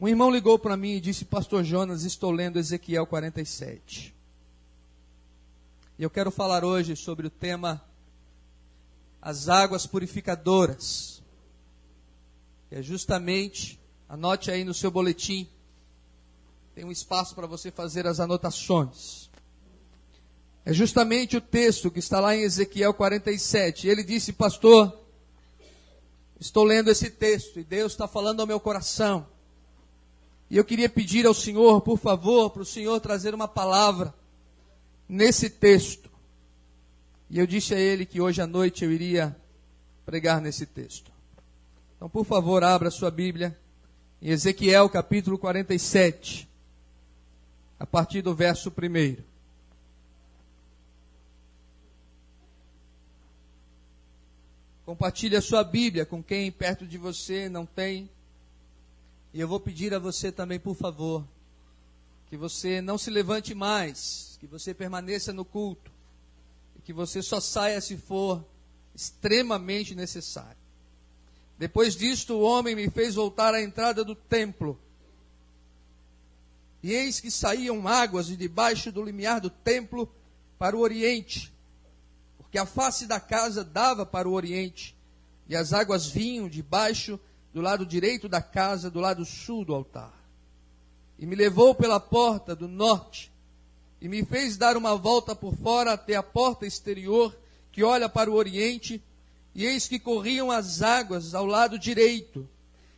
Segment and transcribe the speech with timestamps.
[0.00, 4.14] Um irmão ligou para mim e disse: Pastor Jonas, estou lendo Ezequiel 47.
[5.98, 7.84] E eu quero falar hoje sobre o tema
[9.20, 11.22] as águas purificadoras.
[12.70, 13.78] É justamente,
[14.08, 15.46] anote aí no seu boletim,
[16.74, 19.28] tem um espaço para você fazer as anotações.
[20.64, 23.86] É justamente o texto que está lá em Ezequiel 47.
[23.86, 24.98] Ele disse, pastor,
[26.38, 29.26] estou lendo esse texto e Deus está falando ao meu coração.
[30.50, 34.12] E eu queria pedir ao Senhor, por favor, para o Senhor trazer uma palavra
[35.08, 36.10] nesse texto.
[37.30, 39.36] E eu disse a ele que hoje à noite eu iria
[40.04, 41.12] pregar nesse texto.
[41.96, 43.56] Então, por favor, abra sua Bíblia
[44.20, 46.48] em Ezequiel capítulo 47,
[47.78, 49.22] a partir do verso 1.
[54.84, 58.10] Compartilhe a sua Bíblia com quem perto de você não tem
[59.32, 61.24] e eu vou pedir a você também, por favor,
[62.26, 65.90] que você não se levante mais, que você permaneça no culto,
[66.76, 68.44] e que você só saia se for
[68.94, 70.58] extremamente necessário.
[71.58, 74.80] Depois disto, o homem me fez voltar à entrada do templo.
[76.82, 80.12] E eis que saíam águas de debaixo do limiar do templo
[80.58, 81.52] para o oriente,
[82.38, 84.96] porque a face da casa dava para o oriente,
[85.48, 87.20] e as águas vinham debaixo
[87.52, 90.14] do lado direito da casa, do lado sul do altar.
[91.18, 93.30] E me levou pela porta do norte,
[94.00, 97.36] e me fez dar uma volta por fora até a porta exterior,
[97.70, 99.02] que olha para o oriente,
[99.54, 102.48] e eis que corriam as águas ao lado direito.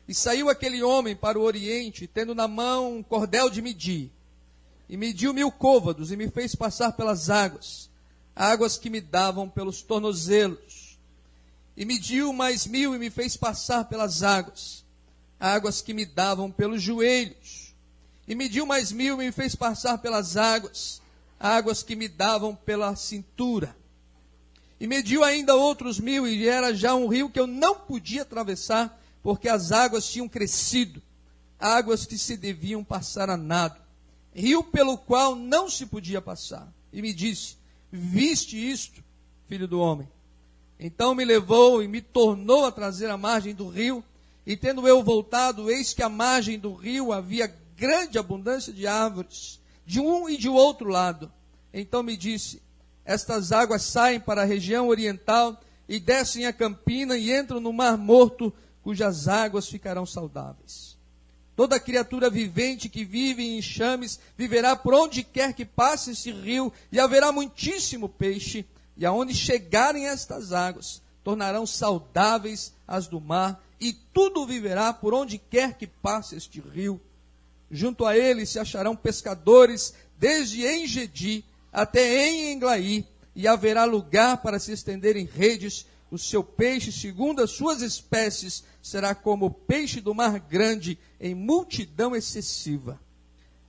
[0.07, 4.11] E saiu aquele homem para o oriente, tendo na mão um cordel de medir.
[4.89, 7.91] E mediu mil côvados, e me fez passar pelas águas,
[8.37, 10.82] águas que me davam pelos tornozelos
[11.77, 14.85] e mediu mais mil e me fez passar pelas águas,
[15.41, 17.75] águas que me davam pelos joelhos.
[18.29, 21.01] E mediu mais mil e me fez passar pelas águas,
[21.41, 23.77] águas que me davam pela cintura.
[24.79, 29.01] E mediu ainda outros mil, e era já um rio que eu não podia atravessar,
[29.23, 31.01] porque as águas tinham crescido,
[31.59, 33.81] águas que se deviam passar a nado,
[34.35, 36.73] rio pelo qual não se podia passar.
[36.93, 37.57] E me disse:
[37.91, 39.03] Viste isto,
[39.47, 40.09] filho do homem?
[40.79, 44.03] Então me levou e me tornou a trazer à margem do rio,
[44.45, 49.61] e tendo eu voltado, eis que à margem do rio havia grande abundância de árvores,
[49.87, 51.31] de um e de outro lado.
[51.73, 52.61] Então me disse:
[53.05, 57.97] Estas águas saem para a região oriental e descem a campina e entram no mar
[57.97, 58.53] morto,
[58.83, 60.97] cujas águas ficarão saudáveis.
[61.55, 66.73] Toda criatura vivente que vive em enxames viverá por onde quer que passe esse rio,
[66.91, 68.65] e haverá muitíssimo peixe
[68.97, 75.39] e aonde chegarem estas águas, tornarão saudáveis as do mar, e tudo viverá por onde
[75.39, 77.01] quer que passe este rio.
[77.71, 84.59] Junto a ele se acharão pescadores, desde Engedi até em Englaí, e haverá lugar para
[84.59, 85.87] se estenderem redes.
[86.11, 91.35] O seu peixe, segundo as suas espécies, será como o peixe do mar grande, em
[91.35, 93.01] multidão excessiva.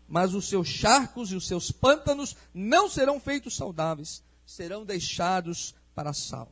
[0.08, 6.14] Mas os seus charcos e os seus pântanos não serão feitos saudáveis serão deixados para
[6.14, 6.52] sal.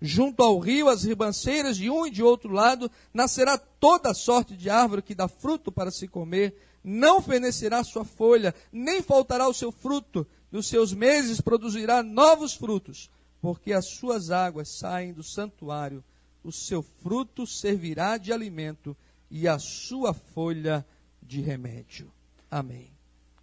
[0.00, 4.68] Junto ao rio, as ribanceiras de um e de outro lado, nascerá toda sorte de
[4.68, 6.54] árvore que dá fruto para se comer,
[6.84, 13.10] não fenecerá sua folha, nem faltará o seu fruto, nos seus meses produzirá novos frutos,
[13.40, 16.04] porque as suas águas saem do santuário,
[16.44, 18.96] o seu fruto servirá de alimento
[19.30, 20.86] e a sua folha
[21.22, 22.12] de remédio.
[22.50, 22.90] Amém.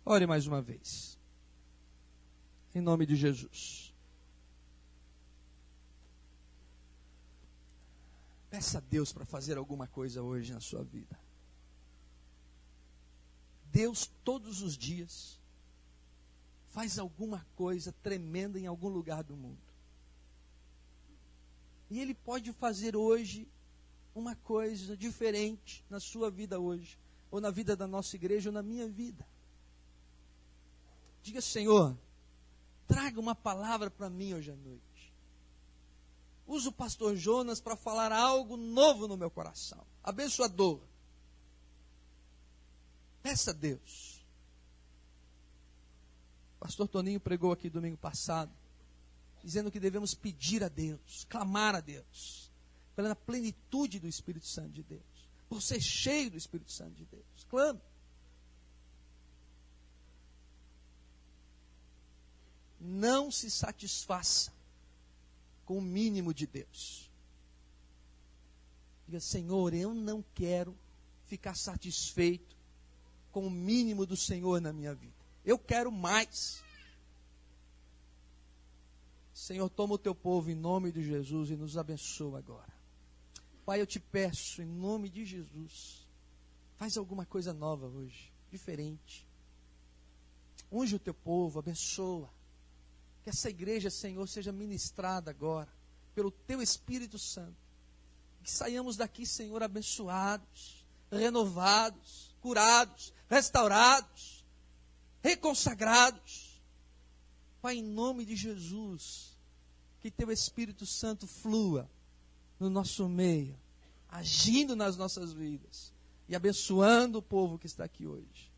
[0.05, 1.17] Ore mais uma vez.
[2.73, 3.82] Em nome de Jesus.
[8.53, 11.19] Peça a Deus para fazer alguma coisa hoje na sua vida.
[13.71, 15.39] Deus, todos os dias,
[16.69, 19.57] faz alguma coisa tremenda em algum lugar do mundo.
[21.89, 23.47] E Ele pode fazer hoje
[24.13, 26.99] uma coisa diferente na sua vida hoje,
[27.31, 29.27] ou na vida da nossa igreja, ou na minha vida.
[31.23, 31.97] Diga, Senhor,
[32.88, 34.93] traga uma palavra para mim hoje à noite.
[36.45, 40.80] Uso o pastor Jonas para falar algo novo no meu coração, abençoador.
[43.22, 44.24] Peça a Deus.
[46.57, 48.51] O pastor Toninho pregou aqui domingo passado,
[49.44, 52.51] dizendo que devemos pedir a Deus, clamar a Deus,
[52.95, 55.01] pela plenitude do Espírito Santo de Deus,
[55.50, 57.48] por ser cheio do Espírito Santo de Deus.
[57.50, 57.81] Clame.
[62.80, 64.52] Não se satisfaça
[65.65, 67.12] com o mínimo de Deus.
[69.06, 70.77] Diga, Senhor, eu não quero
[71.25, 72.56] ficar satisfeito
[73.31, 75.15] com o mínimo do Senhor na minha vida.
[75.44, 76.63] Eu quero mais.
[79.33, 82.71] Senhor, toma o teu povo em nome de Jesus e nos abençoa agora.
[83.66, 86.06] Pai, eu te peço em nome de Jesus,
[86.75, 89.25] faz alguma coisa nova hoje, diferente.
[90.71, 92.30] Unge o teu povo, abençoa.
[93.23, 95.71] Que essa igreja, Senhor, seja ministrada agora
[96.13, 97.55] pelo teu Espírito Santo.
[98.43, 104.43] Que saiamos daqui, Senhor, abençoados, renovados, curados, restaurados,
[105.21, 106.61] reconsagrados.
[107.61, 109.37] Pai, em nome de Jesus,
[110.01, 111.89] que teu Espírito Santo flua
[112.59, 113.57] no nosso meio,
[114.09, 115.93] agindo nas nossas vidas
[116.27, 118.51] e abençoando o povo que está aqui hoje.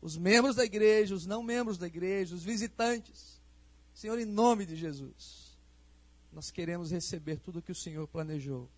[0.00, 3.33] Os membros da igreja, os não membros da igreja, os visitantes.
[3.94, 5.56] Senhor, em nome de Jesus,
[6.32, 8.68] nós queremos receber tudo o que o Senhor planejou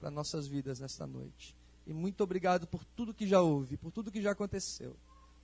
[0.00, 1.54] para nossas vidas nesta noite.
[1.86, 4.96] E muito obrigado por tudo que já houve, por tudo que já aconteceu.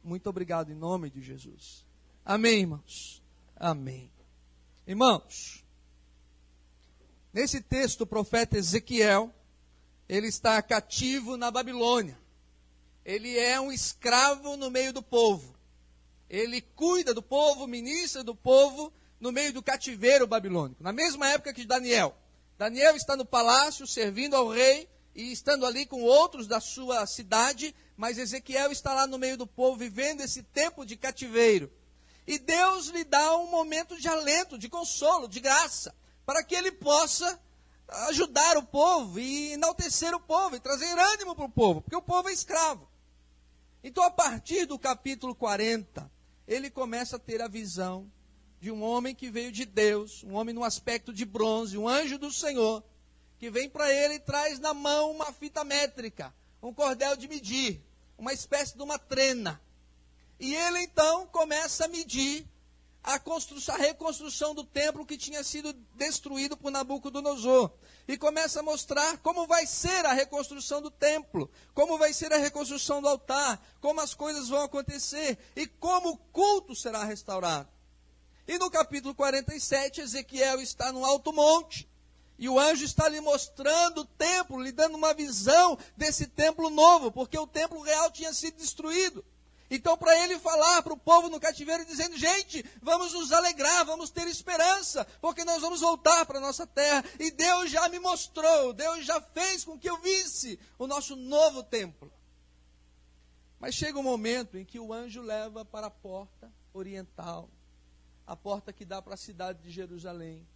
[0.02, 1.87] Muito obrigado em nome de Jesus.
[2.25, 3.22] Amém, irmãos.
[3.56, 4.11] Amém.
[4.87, 5.64] Irmãos,
[7.32, 9.32] nesse texto, o profeta Ezequiel,
[10.08, 12.19] ele está cativo na Babilônia.
[13.05, 15.55] Ele é um escravo no meio do povo.
[16.28, 18.93] Ele cuida do povo, ministra do povo
[19.25, 20.82] no meio do cativeiro babilônico.
[20.82, 22.15] Na mesma época que Daniel.
[22.59, 27.75] Daniel está no palácio servindo ao rei e estando ali com outros da sua cidade,
[27.97, 31.73] mas Ezequiel está lá no meio do povo vivendo esse tempo de cativeiro.
[32.26, 35.94] E Deus lhe dá um momento de alento, de consolo, de graça,
[36.27, 37.41] para que ele possa
[38.09, 42.03] ajudar o povo e enaltecer o povo e trazer ânimo para o povo, porque o
[42.03, 42.87] povo é escravo.
[43.82, 46.12] Então, a partir do capítulo 40,
[46.47, 48.12] ele começa a ter a visão
[48.64, 52.16] de um homem que veio de Deus, um homem no aspecto de bronze, um anjo
[52.16, 52.82] do Senhor,
[53.38, 57.84] que vem para ele e traz na mão uma fita métrica, um cordel de medir,
[58.16, 59.61] uma espécie de uma trena.
[60.40, 62.46] E ele então começa a medir
[63.02, 67.70] a, a reconstrução do templo que tinha sido destruído por Nabucodonosor.
[68.08, 72.38] E começa a mostrar como vai ser a reconstrução do templo, como vai ser a
[72.38, 77.74] reconstrução do altar, como as coisas vão acontecer e como o culto será restaurado.
[78.46, 81.88] E no capítulo 47, Ezequiel está no alto monte.
[82.38, 87.11] E o anjo está lhe mostrando o templo, lhe dando uma visão desse templo novo,
[87.12, 89.25] porque o templo real tinha sido destruído.
[89.70, 94.11] Então, para ele falar para o povo no cativeiro, dizendo: gente, vamos nos alegrar, vamos
[94.11, 97.05] ter esperança, porque nós vamos voltar para a nossa terra.
[97.19, 101.62] E Deus já me mostrou, Deus já fez com que eu visse o nosso novo
[101.62, 102.12] templo.
[103.58, 107.49] Mas chega um momento em que o anjo leva para a porta oriental,
[108.26, 110.47] a porta que dá para a cidade de Jerusalém.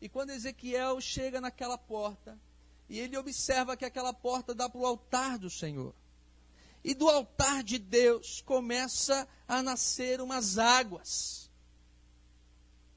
[0.00, 2.38] E quando Ezequiel chega naquela porta,
[2.88, 5.94] e ele observa que aquela porta dá para o altar do Senhor.
[6.84, 11.50] E do altar de Deus começa a nascer umas águas,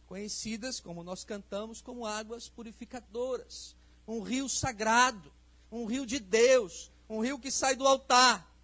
[0.08, 3.76] conhecidas, como nós cantamos, como águas purificadoras.
[4.08, 5.32] Um rio sagrado,
[5.72, 8.55] um rio de Deus, um rio que sai do altar.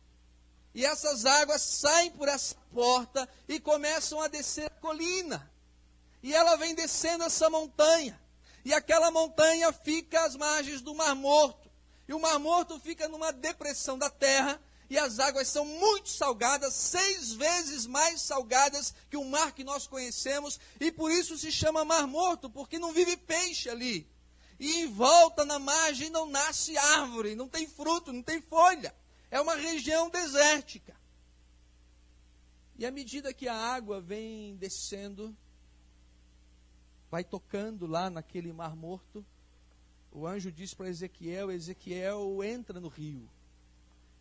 [0.73, 5.51] E essas águas saem por essa porta e começam a descer a colina.
[6.23, 8.19] E ela vem descendo essa montanha.
[8.63, 11.69] E aquela montanha fica às margens do Mar Morto.
[12.07, 16.73] E o Mar Morto fica numa depressão da terra e as águas são muito salgadas,
[16.73, 21.85] seis vezes mais salgadas que o mar que nós conhecemos, e por isso se chama
[21.85, 24.05] Mar Morto, porque não vive peixe ali.
[24.59, 28.93] E em volta, na margem, não nasce árvore, não tem fruto, não tem folha.
[29.31, 30.93] É uma região desértica.
[32.77, 35.35] E à medida que a água vem descendo,
[37.09, 39.25] vai tocando lá naquele mar morto,
[40.11, 43.29] o anjo diz para Ezequiel: Ezequiel entra no rio.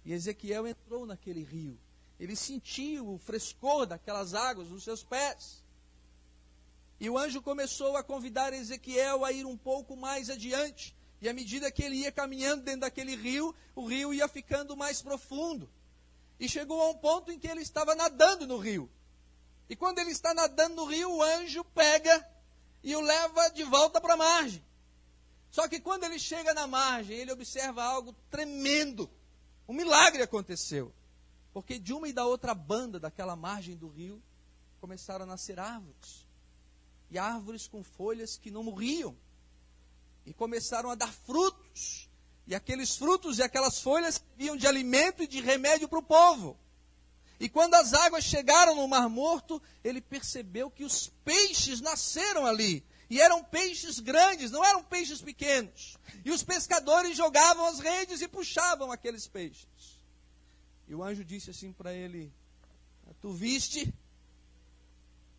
[0.05, 1.77] E Ezequiel entrou naquele rio.
[2.19, 5.65] Ele sentiu o frescor daquelas águas nos seus pés.
[7.01, 10.95] E o anjo começou a convidar Ezequiel a ir um pouco mais adiante.
[11.21, 15.03] E à medida que ele ia caminhando dentro daquele rio, o rio ia ficando mais
[15.03, 15.69] profundo.
[16.39, 18.91] E chegou a um ponto em que ele estava nadando no rio.
[19.69, 22.27] E quando ele está nadando no rio, o anjo pega
[22.83, 24.65] e o leva de volta para a margem.
[25.51, 29.11] Só que quando ele chega na margem, ele observa algo tremendo.
[29.69, 30.93] Um milagre aconteceu.
[31.53, 34.23] Porque de uma e da outra banda daquela margem do rio
[34.81, 36.27] começaram a nascer árvores.
[37.11, 39.17] E árvores com folhas que não morriam.
[40.27, 42.09] E começaram a dar frutos.
[42.47, 46.59] E aqueles frutos e aquelas folhas iam de alimento e de remédio para o povo.
[47.39, 52.85] E quando as águas chegaram no Mar Morto, ele percebeu que os peixes nasceram ali.
[53.09, 55.97] E eram peixes grandes, não eram peixes pequenos.
[56.25, 59.67] E os pescadores jogavam as redes e puxavam aqueles peixes.
[60.87, 62.33] E o anjo disse assim para ele:
[63.21, 63.93] Tu viste?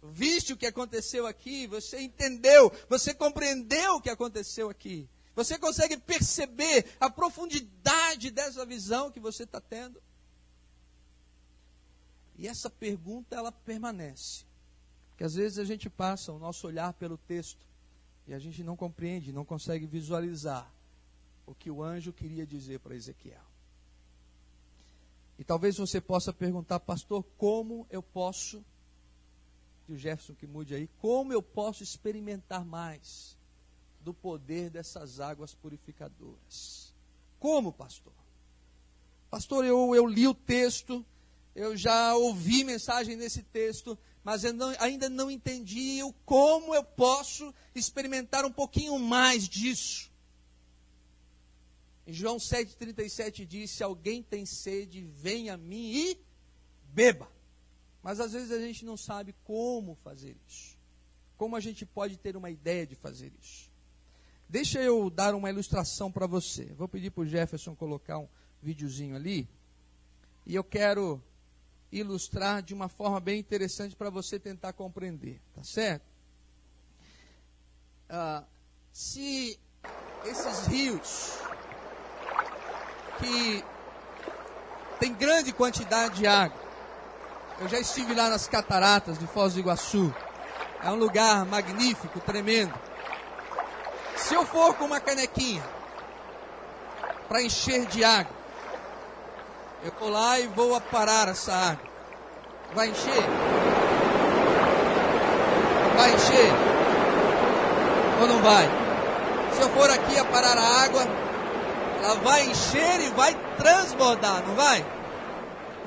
[0.03, 1.67] Viste o que aconteceu aqui?
[1.67, 2.71] Você entendeu?
[2.89, 5.07] Você compreendeu o que aconteceu aqui?
[5.35, 10.01] Você consegue perceber a profundidade dessa visão que você está tendo?
[12.37, 14.45] E essa pergunta ela permanece.
[15.17, 17.65] Que às vezes a gente passa o nosso olhar pelo texto
[18.27, 20.71] e a gente não compreende, não consegue visualizar
[21.45, 23.43] o que o anjo queria dizer para Ezequiel.
[25.37, 28.63] E talvez você possa perguntar, pastor, como eu posso,
[29.91, 33.37] e o Jefferson que mude aí, como eu posso experimentar mais
[33.99, 36.93] do poder dessas águas purificadoras?
[37.37, 38.13] Como, pastor?
[39.29, 41.05] Pastor, eu, eu li o texto,
[41.53, 46.83] eu já ouvi mensagem nesse texto, mas eu não, ainda não entendi o como eu
[46.83, 50.09] posso experimentar um pouquinho mais disso.
[52.07, 56.17] Em João 7,37 diz: Se alguém tem sede, venha a mim e
[56.83, 57.29] beba.
[58.01, 60.77] Mas às vezes a gente não sabe como fazer isso.
[61.37, 63.69] Como a gente pode ter uma ideia de fazer isso.
[64.49, 66.65] Deixa eu dar uma ilustração para você.
[66.73, 68.27] Vou pedir para o Jefferson colocar um
[68.61, 69.47] videozinho ali.
[70.45, 71.21] E eu quero
[71.91, 75.39] ilustrar de uma forma bem interessante para você tentar compreender.
[75.55, 76.05] Tá certo?
[78.09, 78.43] Ah,
[78.91, 79.57] se
[80.25, 81.37] esses rios
[83.19, 83.63] que
[84.99, 86.60] tem grande quantidade de água.
[87.61, 90.11] Eu já estive lá nas cataratas de Foz do Iguaçu.
[90.83, 92.73] É um lugar magnífico, tremendo.
[94.15, 95.63] Se eu for com uma canequinha
[97.29, 98.35] para encher de água,
[99.85, 101.91] eu vou lá e vou aparar essa água.
[102.73, 103.23] Vai encher?
[105.95, 106.51] Vai encher?
[108.21, 108.67] Ou não vai?
[109.53, 111.03] Se eu for aqui a parar a água,
[112.03, 114.83] ela vai encher e vai transbordar, não vai?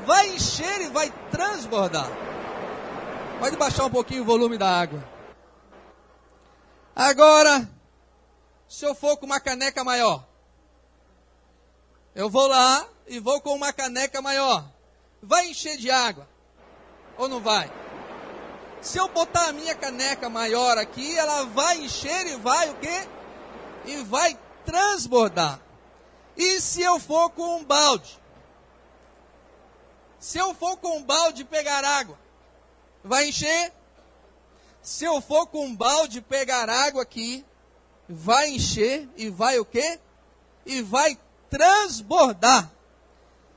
[0.06, 2.08] Vai encher e vai transbordar.
[3.38, 5.02] Pode baixar um pouquinho o volume da água.
[6.94, 7.68] Agora,
[8.68, 10.24] se eu for com uma caneca maior,
[12.14, 14.64] eu vou lá e vou com uma caneca maior.
[15.22, 16.28] Vai encher de água
[17.16, 17.70] ou não vai?
[18.80, 23.08] Se eu botar a minha caneca maior aqui, ela vai encher e vai o quê?
[23.86, 25.58] E vai transbordar.
[26.36, 28.20] E se eu for com um balde?
[30.24, 32.18] Se eu for com um balde pegar água,
[33.04, 33.70] vai encher?
[34.80, 37.44] Se eu for com um balde pegar água aqui,
[38.08, 40.00] vai encher e vai o quê?
[40.64, 41.18] E vai
[41.50, 42.72] transbordar.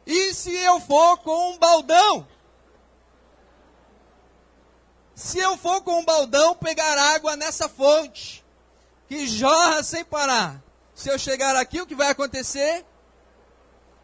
[0.05, 2.27] E se eu for com um baldão?
[5.15, 8.43] Se eu for com um baldão pegar água nessa fonte,
[9.07, 10.61] que jorra sem parar,
[10.93, 12.85] se eu chegar aqui, o que vai acontecer?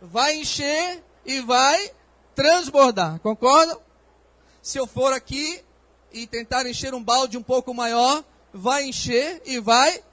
[0.02, 1.92] Vai encher e vai
[2.36, 3.20] transbordar.
[3.20, 3.80] Concordam?
[4.62, 5.64] Se eu for aqui
[6.12, 8.24] e tentar encher um balde um pouco maior,
[8.54, 10.04] vai encher e vai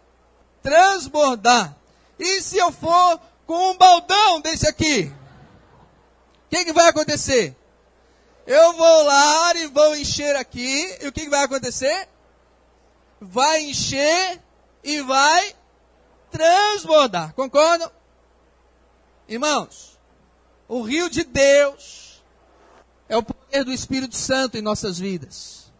[0.62, 1.76] transbordar.
[2.18, 5.12] E se eu for com um baldão desse aqui,
[6.46, 7.56] o que, que vai acontecer?
[8.46, 12.08] Eu vou lá e vou encher aqui, e o que, que vai acontecer?
[13.20, 14.40] Vai encher
[14.82, 15.54] e vai
[16.30, 17.34] transbordar.
[17.34, 17.90] Concordam?
[19.28, 19.98] Irmãos,
[20.66, 22.09] o rio de Deus
[23.10, 25.72] é o poder do Espírito Santo em nossas vidas.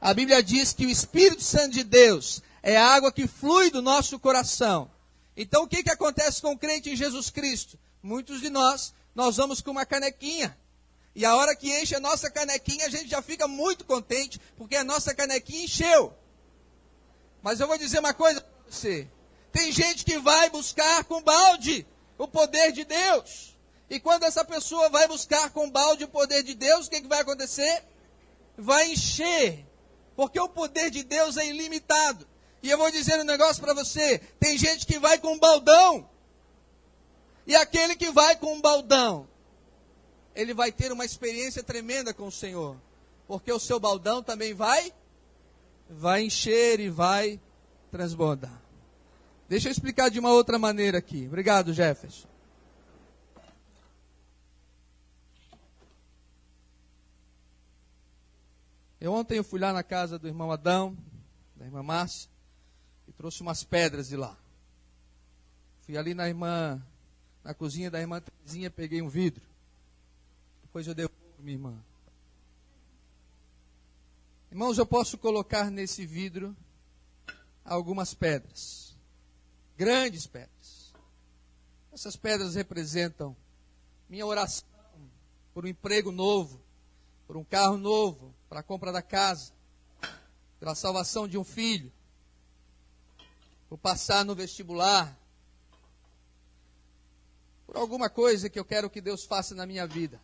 [0.00, 3.80] A Bíblia diz que o Espírito Santo de Deus é a água que flui do
[3.80, 4.90] nosso coração.
[5.36, 7.78] Então o que, que acontece com o crente em Jesus Cristo?
[8.02, 10.58] Muitos de nós, nós vamos com uma canequinha.
[11.14, 14.74] E a hora que enche a nossa canequinha, a gente já fica muito contente, porque
[14.74, 16.12] a nossa canequinha encheu.
[17.40, 19.08] Mas eu vou dizer uma coisa para você.
[19.52, 21.86] Tem gente que vai buscar com balde
[22.18, 23.53] o poder de Deus.
[23.94, 27.06] E quando essa pessoa vai buscar com balde o poder de Deus, o que, que
[27.06, 27.84] vai acontecer?
[28.58, 29.64] Vai encher.
[30.16, 32.26] Porque o poder de Deus é ilimitado.
[32.60, 36.10] E eu vou dizer um negócio para você: tem gente que vai com um baldão.
[37.46, 39.28] E aquele que vai com um baldão,
[40.34, 42.76] ele vai ter uma experiência tremenda com o Senhor.
[43.28, 44.92] Porque o seu baldão também vai
[45.88, 47.40] vai encher e vai
[47.92, 48.60] transbordar.
[49.48, 51.26] Deixa eu explicar de uma outra maneira aqui.
[51.28, 52.33] Obrigado, Jefferson.
[59.04, 60.96] Eu ontem eu fui lá na casa do irmão Adão,
[61.56, 62.30] da irmã Márcia,
[63.06, 64.34] e trouxe umas pedras de lá.
[65.82, 66.82] Fui ali na irmã,
[67.42, 69.44] na cozinha da irmã Terezinha, peguei um vidro.
[70.62, 71.78] Depois eu devolvo minha irmã.
[74.50, 76.56] Irmãos, eu posso colocar nesse vidro
[77.62, 78.96] algumas pedras
[79.76, 80.94] grandes pedras.
[81.92, 83.36] Essas pedras representam
[84.08, 84.66] minha oração
[85.52, 86.58] por um emprego novo,
[87.26, 89.52] por um carro novo, para a compra da casa,
[90.60, 91.92] pela salvação de um filho,
[93.68, 95.18] por passar no vestibular,
[97.66, 100.20] por alguma coisa que eu quero que Deus faça na minha vida.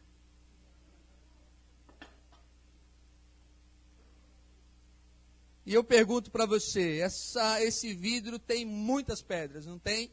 [5.66, 10.08] E eu pergunto para você, essa, esse vidro tem muitas pedras, não tem?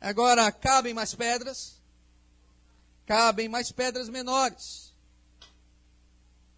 [0.00, 1.78] Agora, cabem mais pedras?
[3.04, 4.85] Cabem mais pedras menores.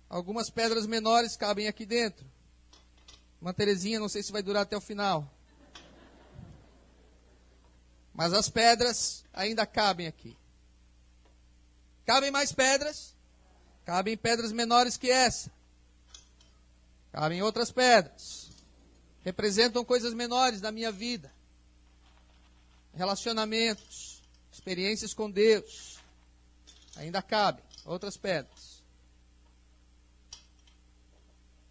[0.09, 2.27] Algumas pedras menores cabem aqui dentro.
[3.41, 5.31] Uma Terezinha, não sei se vai durar até o final.
[8.15, 10.37] Mas as pedras ainda cabem aqui.
[12.05, 13.15] Cabem mais pedras?
[13.85, 15.53] Cabem pedras menores que essa.
[17.13, 18.51] Cabem outras pedras.
[19.23, 21.33] Representam coisas menores da minha vida.
[22.95, 25.99] Relacionamentos, experiências com Deus.
[26.97, 28.78] Ainda cabem outras pedras.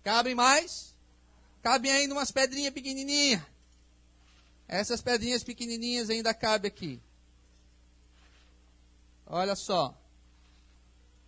[0.07, 0.95] Cabem mais?
[1.61, 3.41] Cabem ainda umas pedrinhas pequenininhas.
[4.65, 7.01] Essas pedrinhas pequenininhas ainda cabem aqui.
[9.25, 9.93] Olha só.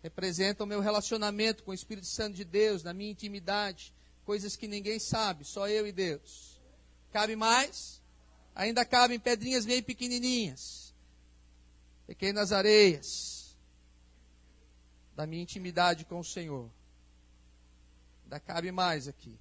[0.01, 3.93] Representam o meu relacionamento com o Espírito Santo de Deus, na minha intimidade,
[4.23, 6.57] coisas que ninguém sabe, só eu e Deus.
[7.11, 8.01] Cabe mais?
[8.55, 10.93] Ainda cabem pedrinhas bem pequenininhas,
[12.07, 13.57] pequenas areias
[15.17, 16.78] da minha intimidade com o Senhor.
[18.29, 19.35] Ainda cabe mais aqui.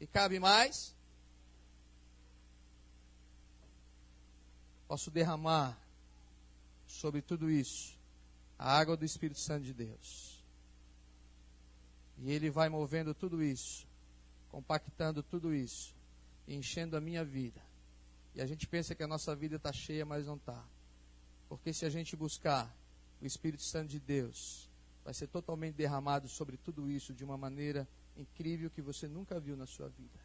[0.00, 0.96] E cabe mais?
[4.86, 5.78] Posso derramar
[6.86, 7.94] sobre tudo isso
[8.58, 10.42] a água do Espírito Santo de Deus.
[12.16, 13.86] E Ele vai movendo tudo isso,
[14.48, 15.94] compactando tudo isso,
[16.48, 17.60] enchendo a minha vida.
[18.34, 20.64] E a gente pensa que a nossa vida está cheia, mas não está.
[21.48, 22.74] Porque se a gente buscar
[23.20, 24.68] o Espírito Santo de Deus,
[25.04, 29.56] vai ser totalmente derramado sobre tudo isso de uma maneira incrível que você nunca viu
[29.56, 30.18] na sua vida.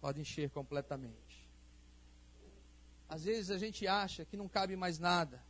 [0.00, 1.48] Pode encher completamente.
[3.08, 5.42] Às vezes a gente acha que não cabe mais nada.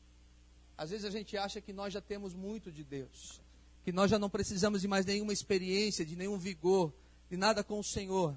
[0.77, 3.41] Às vezes a gente acha que nós já temos muito de Deus.
[3.85, 6.93] Que nós já não precisamos de mais nenhuma experiência, de nenhum vigor,
[7.31, 8.37] de nada com o Senhor.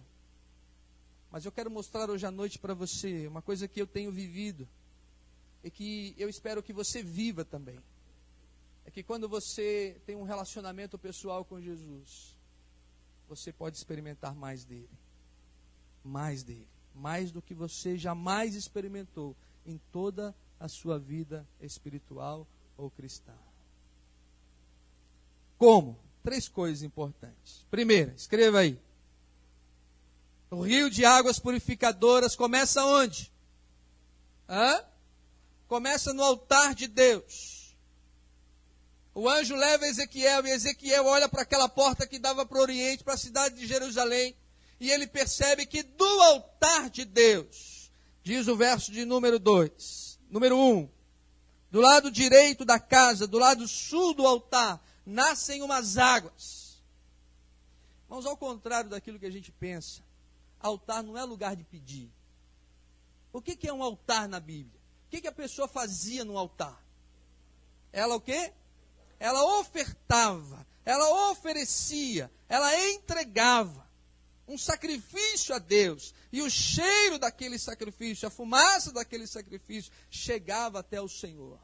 [1.36, 4.66] Mas eu quero mostrar hoje à noite para você uma coisa que eu tenho vivido
[5.62, 7.78] e que eu espero que você viva também.
[8.86, 12.34] É que quando você tem um relacionamento pessoal com Jesus,
[13.28, 14.88] você pode experimentar mais dele.
[16.06, 22.90] Mais dele mais do que você jamais experimentou em toda a sua vida espiritual ou
[22.90, 23.34] cristã.
[25.58, 26.00] Como?
[26.24, 27.66] Três coisas importantes.
[27.70, 28.80] Primeira, escreva aí.
[30.56, 33.30] O rio de águas purificadoras começa onde?
[34.48, 34.86] Hã?
[35.68, 37.76] Começa no altar de Deus.
[39.14, 43.04] O anjo leva Ezequiel e Ezequiel olha para aquela porta que dava para o Oriente,
[43.04, 44.34] para a cidade de Jerusalém
[44.80, 47.92] e ele percebe que do altar de Deus,
[48.24, 50.90] diz o verso de número 2, número 1, um,
[51.70, 56.82] do lado direito da casa, do lado sul do altar, nascem umas águas.
[58.08, 60.02] Vamos ao contrário daquilo que a gente pensa.
[60.66, 62.12] Altar não é lugar de pedir.
[63.32, 64.80] O que, que é um altar na Bíblia?
[65.06, 66.84] O que, que a pessoa fazia no altar?
[67.94, 68.52] Ela o quê?
[69.20, 73.88] Ela ofertava, ela oferecia, ela entregava
[74.48, 81.00] um sacrifício a Deus, e o cheiro daquele sacrifício, a fumaça daquele sacrifício, chegava até
[81.00, 81.60] o Senhor.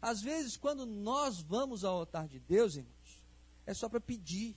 [0.00, 3.22] Às vezes, quando nós vamos ao altar de Deus, irmãos,
[3.66, 4.56] é só para pedir.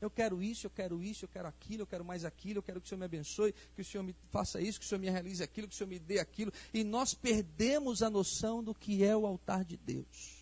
[0.00, 2.80] Eu quero isso, eu quero isso, eu quero aquilo, eu quero mais aquilo, eu quero
[2.80, 5.10] que o Senhor me abençoe, que o Senhor me faça isso, que o Senhor me
[5.10, 6.52] realize aquilo, que o Senhor me dê aquilo.
[6.72, 10.40] E nós perdemos a noção do que é o altar de Deus.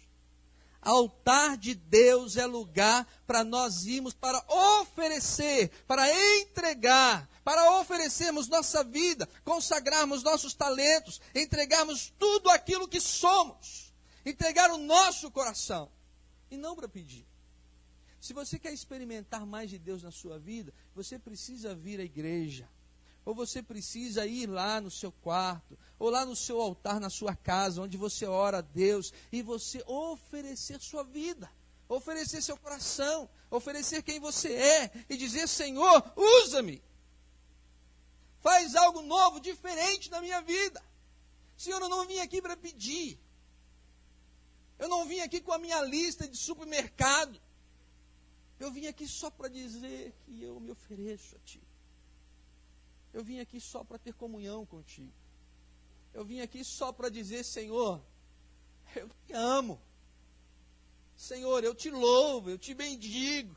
[0.81, 4.43] Altar de Deus é lugar para nós irmos para
[4.81, 6.09] oferecer, para
[6.41, 13.93] entregar, para oferecermos nossa vida, consagrarmos nossos talentos, entregarmos tudo aquilo que somos,
[14.25, 15.91] entregar o nosso coração
[16.49, 17.28] e não para pedir.
[18.29, 22.69] Se você quer experimentar mais de Deus na sua vida, você precisa vir à igreja
[23.25, 27.35] ou você precisa ir lá no seu quarto, ou lá no seu altar, na sua
[27.35, 31.51] casa, onde você ora a Deus, e você oferecer sua vida,
[31.89, 36.83] oferecer seu coração, oferecer quem você é, e dizer: Senhor, usa-me.
[38.43, 40.83] Faz algo novo, diferente na minha vida.
[41.57, 43.19] Senhor, eu não vim aqui para pedir.
[44.79, 47.41] Eu não vim aqui com a minha lista de supermercado.
[48.59, 51.63] Eu vim aqui só para dizer que eu me ofereço a Ti.
[53.13, 55.13] Eu vim aqui só para ter comunhão contigo.
[56.13, 58.03] Eu vim aqui só para dizer, Senhor,
[58.97, 59.81] eu te amo.
[61.17, 63.57] Senhor, eu te louvo, eu te bendigo.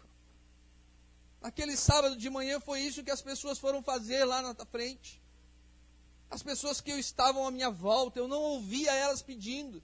[1.42, 5.22] Aquele sábado de manhã foi isso que as pessoas foram fazer lá na frente.
[6.30, 9.84] As pessoas que estavam à minha volta, eu não ouvia elas pedindo.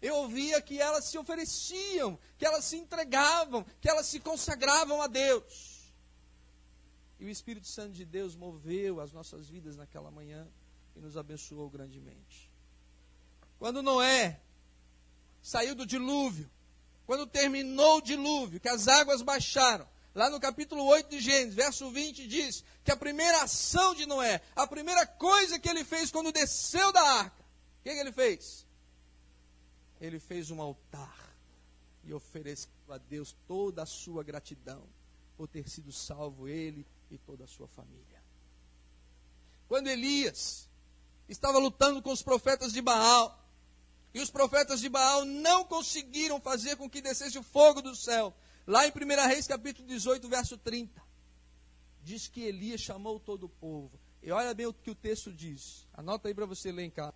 [0.00, 5.06] Eu ouvia que elas se ofereciam, que elas se entregavam, que elas se consagravam a
[5.06, 5.78] Deus.
[7.18, 10.46] E o Espírito Santo de Deus moveu as nossas vidas naquela manhã
[10.94, 12.48] e nos abençoou grandemente.
[13.58, 14.40] Quando Noé
[15.42, 16.48] saiu do dilúvio,
[17.06, 21.90] quando terminou o dilúvio, que as águas baixaram, lá no capítulo 8 de Gênesis, verso
[21.90, 26.30] 20, diz que a primeira ação de Noé, a primeira coisa que ele fez quando
[26.30, 28.67] desceu da arca, o que, que ele fez?
[30.00, 31.34] Ele fez um altar
[32.04, 34.82] e ofereceu a Deus toda a sua gratidão
[35.36, 38.22] por ter sido salvo ele e toda a sua família.
[39.68, 40.68] Quando Elias
[41.28, 43.38] estava lutando com os profetas de Baal,
[44.14, 48.34] e os profetas de Baal não conseguiram fazer com que descesse o fogo do céu.
[48.66, 51.00] Lá em 1 Reis capítulo 18, verso 30.
[52.02, 53.98] Diz que Elias chamou todo o povo.
[54.22, 55.86] E olha bem o que o texto diz.
[55.92, 57.14] Anota aí para você ler em casa.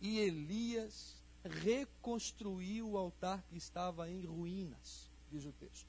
[0.00, 1.15] E Elias
[1.46, 5.86] reconstruiu o altar que estava em ruínas, diz o texto.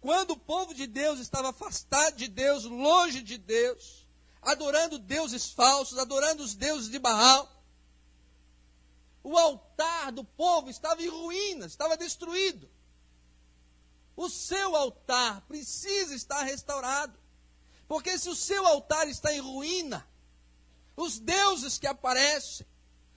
[0.00, 4.06] Quando o povo de Deus estava afastado de Deus, longe de Deus,
[4.40, 7.48] adorando deuses falsos, adorando os deuses de Baal,
[9.22, 12.68] o altar do povo estava em ruínas, estava destruído.
[14.16, 17.18] O seu altar precisa estar restaurado.
[17.86, 20.06] Porque se o seu altar está em ruína,
[20.96, 22.66] os deuses que aparecem,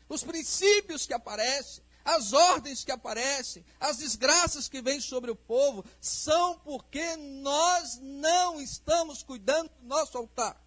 [0.08, 5.84] os princípios que aparecem, as ordens que aparecem, as desgraças que vêm sobre o povo,
[6.00, 10.62] são porque nós não estamos cuidando do nosso altar.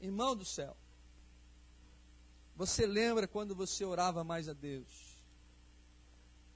[0.00, 0.76] Irmão do céu,
[2.54, 5.16] você lembra quando você orava mais a Deus?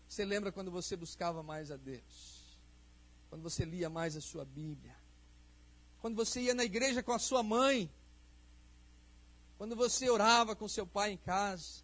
[0.09, 2.59] Você lembra quando você buscava mais a Deus?
[3.29, 4.97] Quando você lia mais a sua Bíblia?
[6.01, 7.91] Quando você ia na igreja com a sua mãe?
[9.61, 11.83] Quando você orava com seu pai em casa?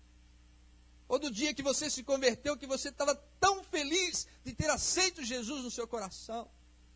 [1.07, 5.23] Ou do dia que você se converteu, que você estava tão feliz de ter aceito
[5.23, 6.49] Jesus no seu coração?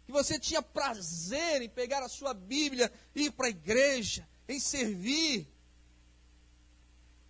[0.07, 5.47] Que você tinha prazer em pegar a sua Bíblia, ir para a igreja, em servir,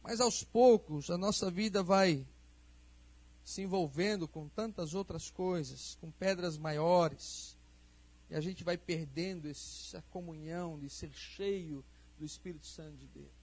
[0.00, 2.24] mas aos poucos a nossa vida vai
[3.42, 7.58] se envolvendo com tantas outras coisas, com pedras maiores,
[8.30, 11.84] e a gente vai perdendo essa comunhão de ser cheio
[12.16, 13.39] do Espírito Santo de Deus.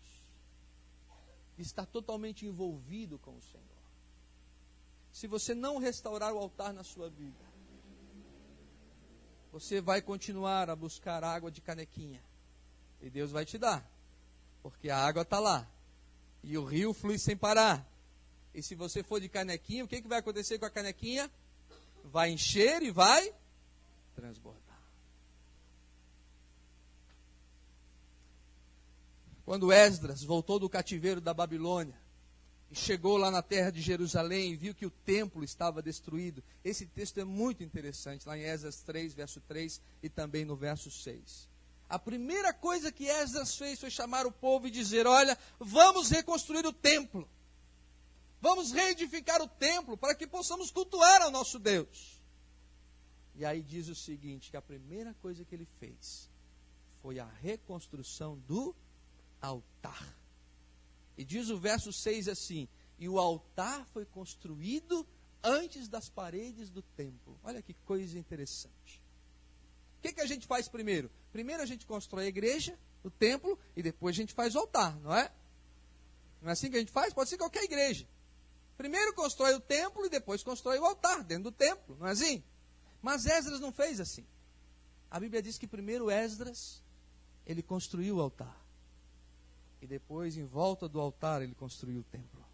[1.58, 3.66] Está totalmente envolvido com o Senhor.
[5.12, 7.44] Se você não restaurar o altar na sua vida,
[9.52, 12.22] você vai continuar a buscar água de canequinha.
[13.02, 13.84] E Deus vai te dar.
[14.62, 15.68] Porque a água está lá.
[16.44, 17.86] E o rio flui sem parar.
[18.54, 21.32] E se você for de canequinha, o que, que vai acontecer com a canequinha?
[22.04, 23.34] Vai encher e vai
[24.16, 24.67] transbordar.
[29.48, 31.98] Quando Esdras voltou do cativeiro da Babilônia
[32.70, 36.86] e chegou lá na terra de Jerusalém e viu que o templo estava destruído, esse
[36.86, 41.48] texto é muito interessante, lá em Esdras 3, verso 3 e também no verso 6
[41.88, 46.66] a primeira coisa que Esdras fez foi chamar o povo e dizer: Olha, vamos reconstruir
[46.66, 47.26] o templo.
[48.42, 52.22] Vamos reedificar o templo para que possamos cultuar ao nosso Deus.
[53.34, 56.30] E aí diz o seguinte: que a primeira coisa que ele fez
[57.02, 58.76] foi a reconstrução do
[59.42, 60.18] altar.
[61.18, 62.68] E diz o verso 6 assim:
[63.00, 65.08] E o altar foi construído
[65.44, 67.40] antes das paredes do templo.
[67.44, 69.02] Olha que coisa interessante.
[69.98, 71.10] O que, que a gente faz primeiro?
[71.32, 74.98] Primeiro a gente constrói a igreja, o templo, e depois a gente faz o altar,
[75.00, 75.32] não é?
[76.42, 77.14] Não é assim que a gente faz?
[77.14, 78.08] Pode ser qualquer igreja.
[78.78, 82.44] Primeiro constrói o templo e depois constrói o altar dentro do templo, não é assim?
[83.02, 84.26] Mas Esdras não fez assim.
[85.10, 86.84] A Bíblia diz que primeiro Esdras,
[87.46, 88.67] ele construiu o altar.
[89.82, 92.46] E depois, em volta do altar, ele construiu o templo.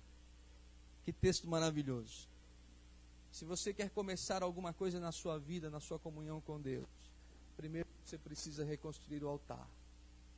[1.03, 2.27] Que texto maravilhoso.
[3.31, 6.88] Se você quer começar alguma coisa na sua vida, na sua comunhão com Deus,
[7.57, 9.67] primeiro você precisa reconstruir o altar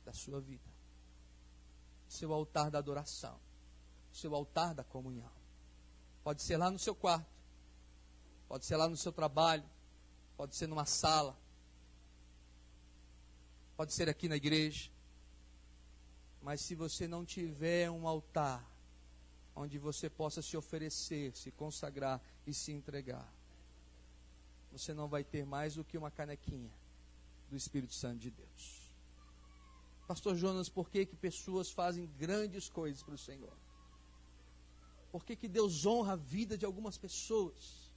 [0.04, 0.64] da sua vida.
[2.08, 3.38] Seu altar da adoração.
[4.12, 5.30] Seu altar da comunhão.
[6.24, 7.26] Pode ser lá no seu quarto.
[8.48, 9.64] Pode ser lá no seu trabalho.
[10.36, 11.36] Pode ser numa sala.
[13.76, 14.90] Pode ser aqui na igreja.
[16.46, 18.64] Mas se você não tiver um altar
[19.56, 23.28] onde você possa se oferecer, se consagrar e se entregar,
[24.70, 26.70] você não vai ter mais do que uma canequinha
[27.50, 28.92] do Espírito Santo de Deus.
[30.06, 33.58] Pastor Jonas, por que, que pessoas fazem grandes coisas para o Senhor?
[35.10, 37.90] Por que, que Deus honra a vida de algumas pessoas?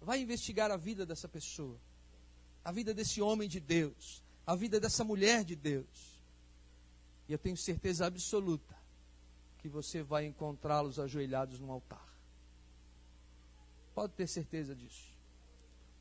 [0.00, 1.78] Vai investigar a vida dessa pessoa,
[2.64, 6.11] a vida desse homem de Deus, a vida dessa mulher de Deus.
[7.32, 8.76] E eu tenho certeza absoluta
[9.56, 12.06] que você vai encontrá-los ajoelhados no altar.
[13.94, 15.08] Pode ter certeza disso.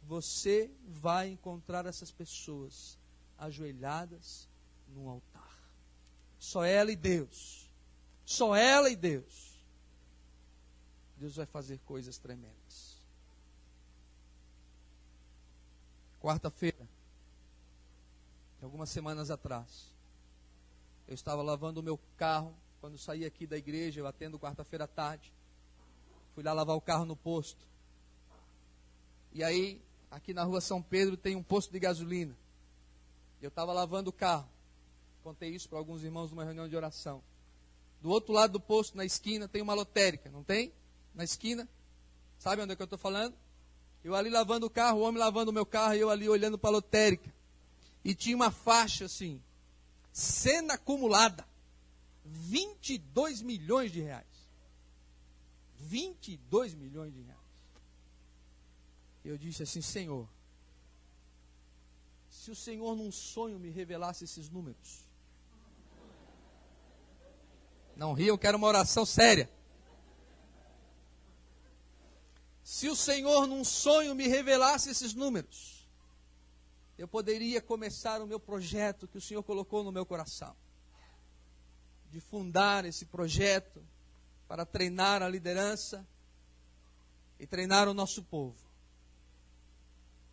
[0.09, 2.97] Você vai encontrar essas pessoas
[3.37, 4.45] ajoelhadas
[4.89, 5.57] no altar.
[6.37, 7.65] Só ela e Deus.
[8.25, 9.55] Só ela e Deus.
[11.15, 12.97] Deus vai fazer coisas tremendas.
[16.19, 16.85] Quarta-feira,
[18.61, 19.91] algumas semanas atrás,
[21.11, 24.87] eu estava lavando o meu carro quando saí aqui da igreja, eu atendo quarta-feira à
[24.87, 25.29] tarde.
[26.33, 27.67] Fui lá lavar o carro no posto.
[29.33, 32.33] E aí, aqui na rua São Pedro tem um posto de gasolina.
[33.41, 34.47] Eu estava lavando o carro.
[35.21, 37.21] Contei isso para alguns irmãos numa reunião de oração.
[38.01, 40.71] Do outro lado do posto, na esquina, tem uma lotérica, não tem?
[41.13, 41.67] Na esquina.
[42.39, 43.35] Sabe onde é que eu estou falando?
[44.01, 46.57] Eu ali lavando o carro, o homem lavando o meu carro, e eu ali olhando
[46.57, 47.33] para a lotérica.
[48.01, 49.41] E tinha uma faixa assim,
[50.11, 51.47] cena acumulada,
[52.25, 54.27] 22 milhões de reais.
[55.77, 57.39] 22 milhões de reais.
[59.23, 60.27] Eu disse assim, Senhor,
[62.29, 65.05] se o Senhor num sonho me revelasse esses números,
[67.95, 69.49] não riam, quero uma oração séria.
[72.63, 75.80] Se o Senhor num sonho me revelasse esses números,
[77.01, 80.55] eu poderia começar o meu projeto que o Senhor colocou no meu coração.
[82.11, 83.83] De fundar esse projeto
[84.47, 86.07] para treinar a liderança
[87.39, 88.55] e treinar o nosso povo.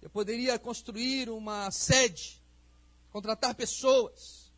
[0.03, 2.39] Eu poderia construir uma sede,
[3.11, 4.53] contratar pessoas,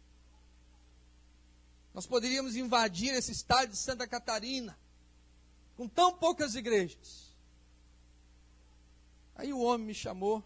[1.94, 4.76] nós poderíamos invadir esse estádio de Santa Catarina
[5.76, 7.32] com tão poucas igrejas.
[9.36, 10.42] Aí o homem me chamou,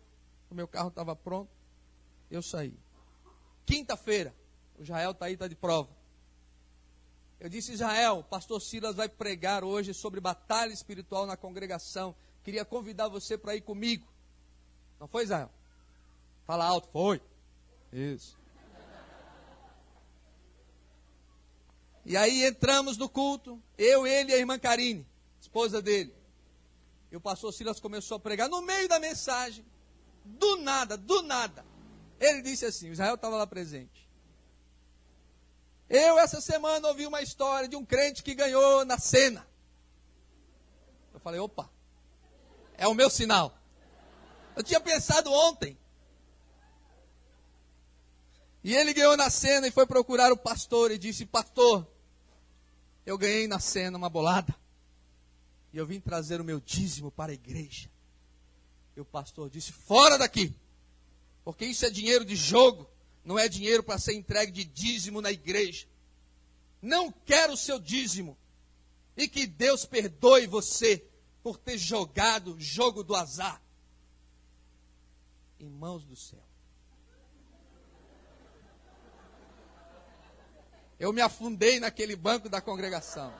[0.50, 1.53] o meu carro estava pronto,
[2.30, 2.74] eu saí.
[3.66, 4.34] Quinta-feira,
[4.78, 5.90] o Israel está aí, está de prova.
[7.40, 12.14] Eu disse, Israel, o pastor Silas vai pregar hoje sobre batalha espiritual na congregação.
[12.42, 14.06] Queria convidar você para ir comigo.
[14.98, 15.50] Não foi, Israel?
[16.46, 17.20] Fala alto, foi.
[17.92, 18.36] Isso.
[22.06, 25.06] E aí entramos no culto, eu, ele e a irmã Karine,
[25.40, 26.14] esposa dele.
[27.10, 29.64] E o pastor Silas começou a pregar no meio da mensagem,
[30.24, 31.64] do nada, do nada.
[32.20, 34.08] Ele disse assim: Israel estava lá presente.
[35.88, 39.46] Eu, essa semana, ouvi uma história de um crente que ganhou na cena.
[41.12, 41.70] Eu falei: opa,
[42.76, 43.56] é o meu sinal.
[44.56, 45.78] Eu tinha pensado ontem.
[48.62, 51.86] E ele ganhou na cena e foi procurar o pastor e disse: Pastor,
[53.04, 54.54] eu ganhei na cena uma bolada.
[55.72, 57.90] E eu vim trazer o meu dízimo para a igreja.
[58.96, 60.54] E o pastor disse: Fora daqui!
[61.44, 62.90] Porque isso é dinheiro de jogo,
[63.24, 65.86] não é dinheiro para ser entregue de dízimo na igreja.
[66.80, 68.36] Não quero o seu dízimo.
[69.16, 71.04] E que Deus perdoe você
[71.42, 73.62] por ter jogado o jogo do azar.
[75.60, 76.42] Irmãos do céu.
[80.98, 83.32] Eu me afundei naquele banco da congregação.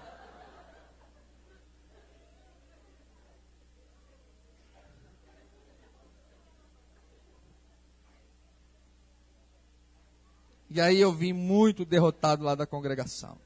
[10.75, 13.39] E aí eu vim muito derrotado lá da congregação.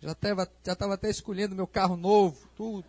[0.00, 2.84] Já estava já estava até escolhendo meu carro novo, tudo.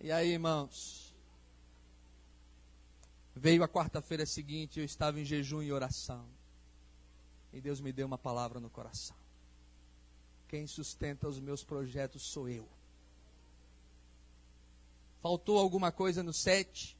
[0.00, 1.06] E aí, irmãos,
[3.38, 6.26] Veio a quarta-feira seguinte, eu estava em jejum e oração.
[7.52, 9.14] E Deus me deu uma palavra no coração.
[10.48, 12.66] Quem sustenta os meus projetos sou eu.
[15.20, 16.96] Faltou alguma coisa no sete?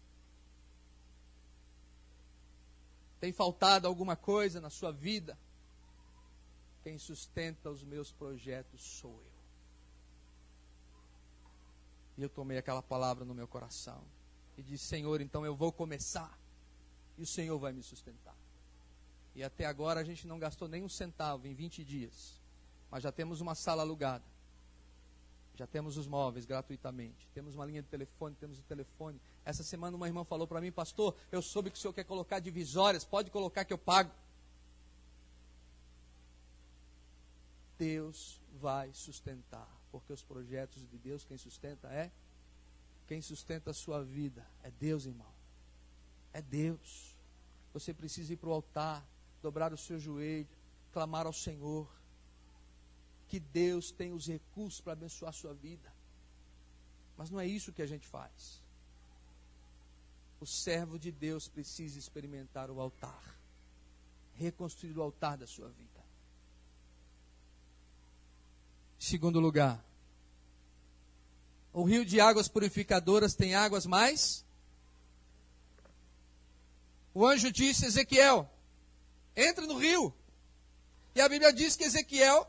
[3.21, 5.39] Tem faltado alguma coisa na sua vida?
[6.83, 9.37] Quem sustenta os meus projetos sou eu.
[12.19, 14.03] E eu tomei aquela palavra no meu coração
[14.57, 16.39] e disse: Senhor, então eu vou começar
[17.19, 18.37] e o Senhor vai me sustentar.
[19.35, 22.41] E até agora a gente não gastou nem um centavo em 20 dias,
[22.91, 24.25] mas já temos uma sala alugada,
[25.57, 29.21] já temos os móveis gratuitamente, temos uma linha de telefone, temos o telefone.
[29.45, 32.39] Essa semana uma irmã falou para mim, pastor, eu soube que o senhor quer colocar
[32.39, 34.11] divisórias, pode colocar que eu pago.
[37.79, 42.11] Deus vai sustentar porque os projetos de Deus, quem sustenta é
[43.07, 45.33] quem sustenta a sua vida é Deus, irmão.
[46.33, 47.15] É Deus.
[47.73, 49.07] Você precisa ir para o altar,
[49.43, 50.49] dobrar o seu joelho,
[50.93, 51.89] clamar ao Senhor.
[53.29, 55.93] Que Deus tem os recursos para abençoar a sua vida.
[57.17, 58.63] Mas não é isso que a gente faz.
[60.41, 63.39] O servo de Deus precisa experimentar o altar,
[64.35, 66.05] reconstruir o altar da sua vida.
[68.99, 69.83] Segundo lugar,
[71.73, 74.45] o rio de águas purificadoras tem águas mais.
[77.15, 78.51] O anjo disse a Ezequiel:
[79.37, 80.15] entre no rio.
[81.15, 82.47] E a Bíblia diz que Ezequiel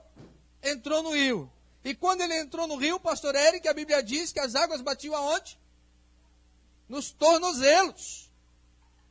[0.62, 1.52] entrou no rio.
[1.84, 5.16] E quando ele entrou no rio, pastor Eric, a Bíblia diz que as águas batiam
[5.16, 5.58] aonde?
[6.88, 8.30] Nos tornozelos.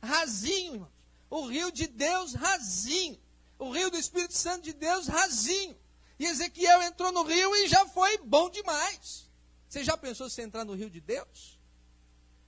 [0.01, 0.97] Rasinho, irmãos.
[1.29, 3.19] O rio de Deus rasinho.
[3.59, 5.77] O rio do Espírito Santo de Deus rasinho.
[6.19, 9.29] E Ezequiel entrou no rio e já foi bom demais.
[9.67, 11.59] Você já pensou se entrar no rio de Deus?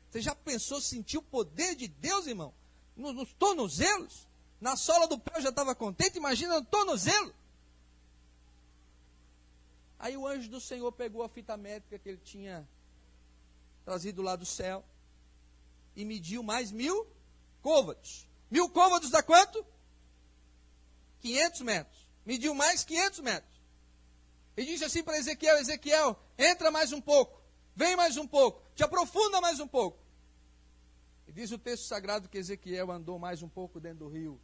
[0.09, 2.53] Você já pensou sentir o poder de Deus, irmão?
[2.95, 4.27] Nos, nos tornozelos?
[4.59, 7.33] Na sola do pé eu já estava contente, imagina no tornozelo.
[9.99, 12.67] Aí o anjo do Senhor pegou a fita métrica que ele tinha
[13.83, 14.83] trazido lá do céu
[15.93, 17.05] e mediu mais mil
[17.61, 18.25] côvados.
[18.49, 19.65] Mil côvados dá quanto?
[21.19, 22.07] 500 metros.
[22.25, 23.59] Mediu mais 500 metros.
[24.55, 27.41] E disse assim para Ezequiel: Ezequiel, entra mais um pouco,
[27.75, 29.99] vem mais um pouco, te aprofunda mais um pouco.
[31.27, 34.39] E diz o texto sagrado que Ezequiel andou mais um pouco dentro do rio.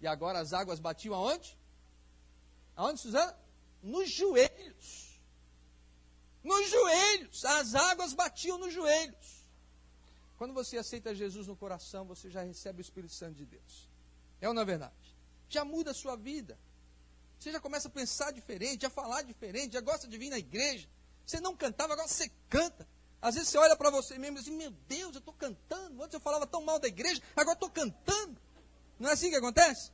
[0.00, 1.56] E agora as águas batiam aonde?
[2.74, 3.45] Aonde, Suzana?
[3.86, 5.20] Nos joelhos.
[6.42, 7.44] Nos joelhos.
[7.44, 9.46] As águas batiam nos joelhos.
[10.36, 13.88] Quando você aceita Jesus no coração, você já recebe o Espírito Santo de Deus.
[14.40, 15.14] É ou não é verdade?
[15.48, 16.58] Já muda a sua vida.
[17.38, 20.88] Você já começa a pensar diferente, a falar diferente, já gosta de vir na igreja.
[21.24, 22.88] Você não cantava, agora você canta.
[23.22, 26.02] Às vezes você olha para você mesmo e diz: Meu Deus, eu estou cantando.
[26.02, 28.36] Antes eu falava tão mal da igreja, agora estou cantando.
[28.98, 29.92] Não é assim que acontece?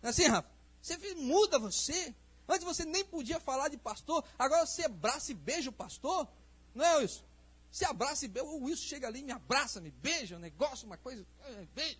[0.00, 0.48] Não é assim, Rafa?
[0.80, 2.14] Você muda você.
[2.50, 6.26] Antes você nem podia falar de pastor, agora você abraça e beija o pastor.
[6.74, 7.24] Não é isso?
[7.70, 8.46] Você abraça e beija.
[8.48, 11.24] O Wilson chega ali, me abraça, me beija, um negócio, uma coisa.
[11.72, 11.96] Beija,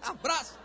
[0.00, 0.58] abraça.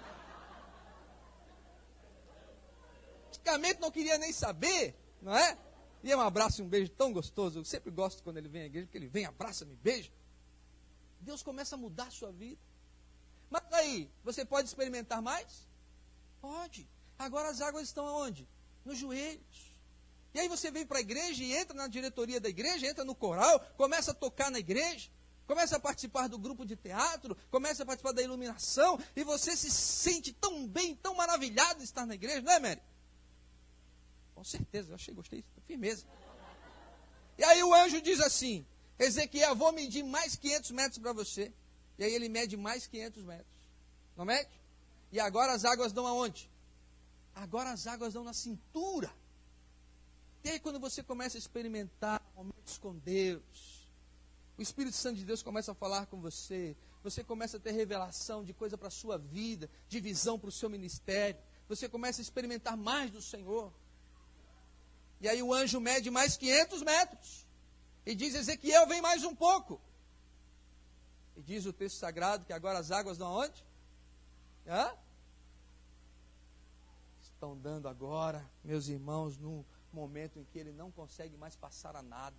[3.26, 5.58] Praticamente não queria nem saber, não é?
[6.04, 7.60] E é um abraço e um beijo tão gostoso.
[7.60, 10.12] Eu sempre gosto quando ele vem à igreja, porque ele vem, abraça, me beija.
[11.20, 12.62] Deus começa a mudar a sua vida.
[13.50, 15.68] Mas aí, você pode experimentar mais?
[16.40, 16.88] Pode.
[17.20, 18.48] Agora as águas estão aonde?
[18.88, 19.76] Nos joelhos.
[20.34, 23.14] E aí você vem para a igreja e entra na diretoria da igreja, entra no
[23.14, 25.10] coral, começa a tocar na igreja,
[25.46, 29.70] começa a participar do grupo de teatro, começa a participar da iluminação, e você se
[29.70, 32.82] sente tão bem, tão maravilhado de estar na igreja, não é, Mary?
[34.36, 36.06] Com certeza, eu achei, gostei, firmeza.
[37.38, 38.66] E aí o anjo diz assim:
[38.98, 41.52] Ezequiel, vou medir mais 500 metros para você.
[41.98, 43.48] E aí ele mede mais 500 metros.
[44.16, 44.50] Não mede?
[45.12, 46.50] E agora as águas dão aonde?
[47.38, 49.12] Agora as águas dão na cintura.
[50.44, 53.92] E aí quando você começa a experimentar momentos com Deus,
[54.58, 58.44] o Espírito Santo de Deus começa a falar com você, você começa a ter revelação
[58.44, 62.24] de coisa para a sua vida, de visão para o seu ministério, você começa a
[62.24, 63.72] experimentar mais do Senhor.
[65.22, 67.46] E aí o anjo mede mais 500 metros.
[68.06, 69.80] E diz Ezequiel, vem mais um pouco.
[71.36, 73.64] E diz o texto sagrado que agora as águas dão aonde?
[74.66, 74.92] Hã?
[77.38, 82.02] Estão dando agora, meus irmãos, num momento em que ele não consegue mais passar a
[82.02, 82.36] nado.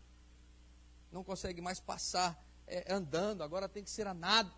[1.12, 4.52] Não consegue mais passar é, andando, agora tem que ser a nado.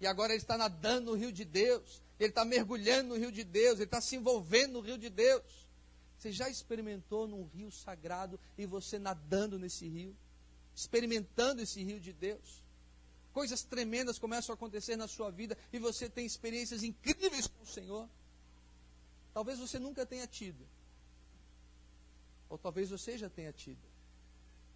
[0.00, 2.00] E agora ele está nadando no rio de Deus.
[2.20, 3.80] Ele está mergulhando no rio de Deus.
[3.80, 5.66] Ele está se envolvendo no rio de Deus.
[6.16, 10.16] Você já experimentou num rio sagrado e você nadando nesse rio?
[10.72, 12.62] Experimentando esse rio de Deus?
[13.32, 17.66] Coisas tremendas começam a acontecer na sua vida e você tem experiências incríveis com o
[17.66, 18.08] Senhor.
[19.32, 20.66] Talvez você nunca tenha tido.
[22.48, 23.80] Ou talvez você já tenha tido.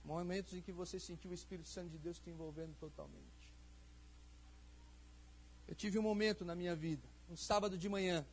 [0.04, 3.46] Momentos em que você sentiu o Espírito Santo de Deus te envolvendo totalmente.
[5.68, 8.24] Eu tive um momento na minha vida, um sábado de manhã,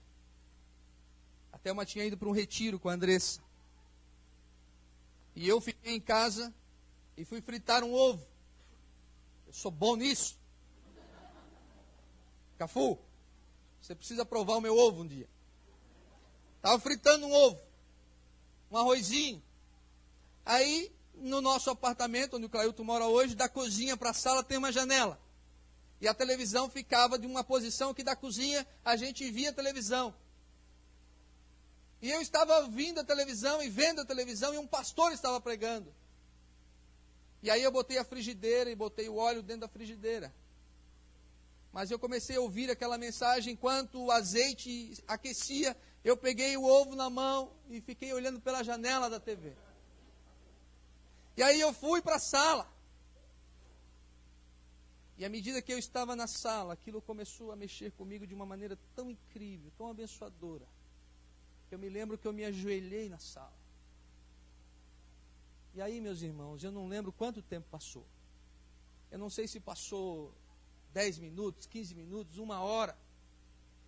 [1.51, 3.39] a Thelma tinha ido para um retiro com a Andressa.
[5.35, 6.53] E eu fiquei em casa
[7.15, 8.25] e fui fritar um ovo.
[9.45, 10.35] Eu sou bom nisso.
[12.57, 12.97] Cafu,
[13.79, 15.29] você precisa provar o meu ovo um dia.
[16.63, 17.61] Estava fritando um ovo,
[18.71, 19.43] um arrozinho.
[20.45, 24.57] Aí, no nosso apartamento, onde o Clailton mora hoje, da cozinha para a sala tem
[24.57, 25.19] uma janela.
[25.99, 30.15] E a televisão ficava de uma posição que da cozinha a gente via a televisão.
[32.01, 35.93] E eu estava ouvindo a televisão e vendo a televisão e um pastor estava pregando.
[37.41, 40.33] E aí eu botei a frigideira e botei o óleo dentro da frigideira.
[41.73, 45.75] Mas eu comecei a ouvir aquela mensagem enquanto o azeite aquecia.
[46.03, 49.53] Eu peguei o ovo na mão e fiquei olhando pela janela da TV.
[51.37, 52.67] E aí eu fui para a sala.
[55.17, 58.45] E à medida que eu estava na sala, aquilo começou a mexer comigo de uma
[58.45, 60.67] maneira tão incrível, tão abençoadora,
[61.71, 63.53] eu me lembro que eu me ajoelhei na sala.
[65.73, 68.05] E aí, meus irmãos, eu não lembro quanto tempo passou.
[69.09, 70.31] Eu não sei se passou
[70.93, 72.95] 10 minutos, 15 minutos, uma hora.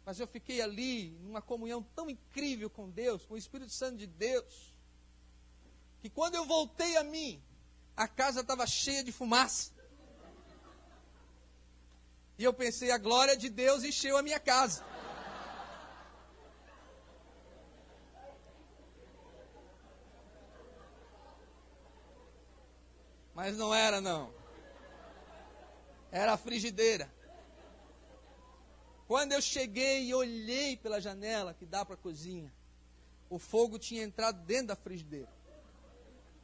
[0.06, 4.06] Mas eu fiquei ali, numa comunhão tão incrível com Deus, com o Espírito Santo de
[4.06, 4.74] Deus,
[5.99, 7.41] que quando eu voltei a mim,
[7.97, 9.74] a casa estava cheia de fumaça.
[12.38, 14.86] E eu pensei, a glória de Deus encheu a minha casa.
[23.34, 24.32] Mas não era, não.
[26.12, 27.14] Era a frigideira.
[29.08, 32.51] Quando eu cheguei e olhei pela janela que dá para a cozinha,
[33.30, 35.30] o fogo tinha entrado dentro da frigideira.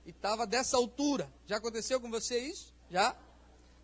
[0.06, 1.32] E estava dessa altura.
[1.46, 2.74] Já aconteceu com você isso?
[2.90, 3.16] Já?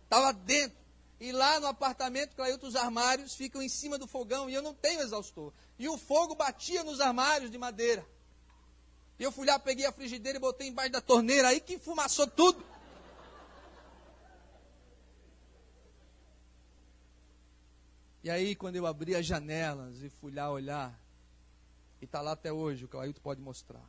[0.04, 0.78] Estava dentro.
[1.20, 4.72] E lá no apartamento, Clailton, os armários ficam em cima do fogão e eu não
[4.72, 5.52] tenho exaustor.
[5.78, 8.06] E o fogo batia nos armários de madeira.
[9.18, 12.28] E eu fui lá, peguei a frigideira e botei embaixo da torneira, aí que fumaçou
[12.28, 12.64] tudo.
[18.22, 20.98] E aí, quando eu abri as janelas e fui lá olhar,
[22.00, 23.84] e está lá até hoje, o Clailton pode mostrar.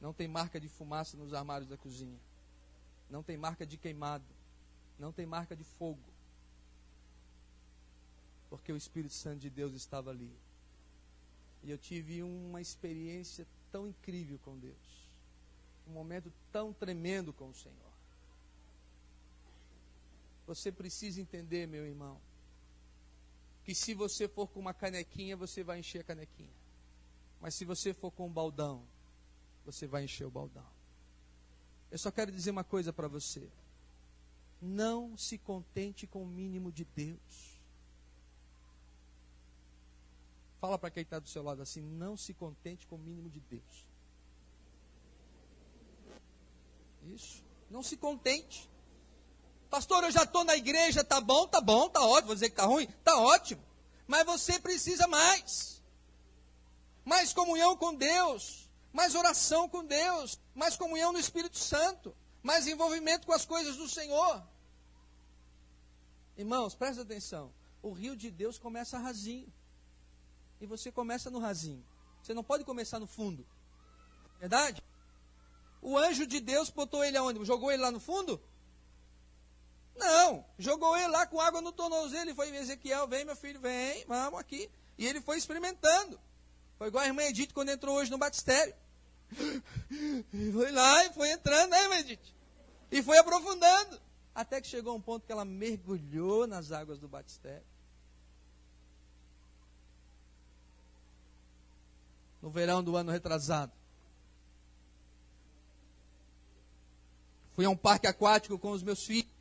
[0.00, 2.18] Não tem marca de fumaça nos armários da cozinha.
[3.10, 4.24] Não tem marca de queimado.
[4.98, 6.14] Não tem marca de fogo
[8.54, 10.30] porque o Espírito Santo de Deus estava ali.
[11.64, 15.08] E eu tive uma experiência tão incrível com Deus.
[15.88, 17.92] Um momento tão tremendo com o Senhor.
[20.46, 22.20] Você precisa entender, meu irmão,
[23.64, 26.52] que se você for com uma canequinha, você vai encher a canequinha.
[27.40, 28.82] Mas se você for com um baldão,
[29.64, 30.66] você vai encher o baldão.
[31.90, 33.48] Eu só quero dizer uma coisa para você.
[34.60, 37.54] Não se contente com o mínimo de Deus.
[40.60, 43.40] Fala para quem está do seu lado assim: não se contente com o mínimo de
[43.40, 43.86] Deus.
[47.06, 47.42] Isso.
[47.70, 48.68] Não se contente.
[49.74, 52.26] Pastor, eu já estou na igreja, tá bom, tá bom, tá ótimo.
[52.28, 52.86] Vou dizer que tá ruim?
[53.02, 53.60] Tá ótimo.
[54.06, 55.82] Mas você precisa mais.
[57.04, 58.70] Mais comunhão com Deus.
[58.92, 60.38] Mais oração com Deus.
[60.54, 62.14] Mais comunhão no Espírito Santo.
[62.40, 64.46] Mais envolvimento com as coisas do Senhor.
[66.36, 67.52] Irmãos, presta atenção.
[67.82, 69.52] O rio de Deus começa rasinho
[70.60, 71.84] e você começa no rasinho.
[72.22, 73.44] Você não pode começar no fundo.
[74.38, 74.80] Verdade?
[75.82, 77.44] O anjo de Deus botou ele aonde?
[77.44, 78.40] Jogou ele lá no fundo?
[79.96, 84.04] Não, jogou ele lá com água no tornozelo e foi Ezequiel, vem meu filho, vem,
[84.06, 84.68] vamos aqui.
[84.98, 86.20] E ele foi experimentando.
[86.76, 88.74] Foi igual a irmã Edith quando entrou hoje no batistério.
[90.32, 92.34] E foi lá e foi entrando, né, irmã Edith?
[92.90, 94.00] E foi aprofundando.
[94.34, 97.64] Até que chegou um ponto que ela mergulhou nas águas do batistério.
[102.44, 103.72] no verão do ano retrasado.
[107.54, 109.32] Fui a um parque aquático com os meus filhos.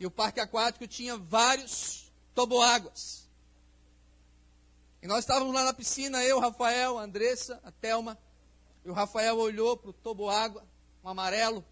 [0.00, 3.28] E o parque aquático tinha vários toboáguas.
[5.02, 8.18] E nós estávamos lá na piscina, eu, Rafael, a Andressa, a Thelma.
[8.82, 10.66] E o Rafael olhou para o toboágua,
[11.04, 11.62] um amarelo,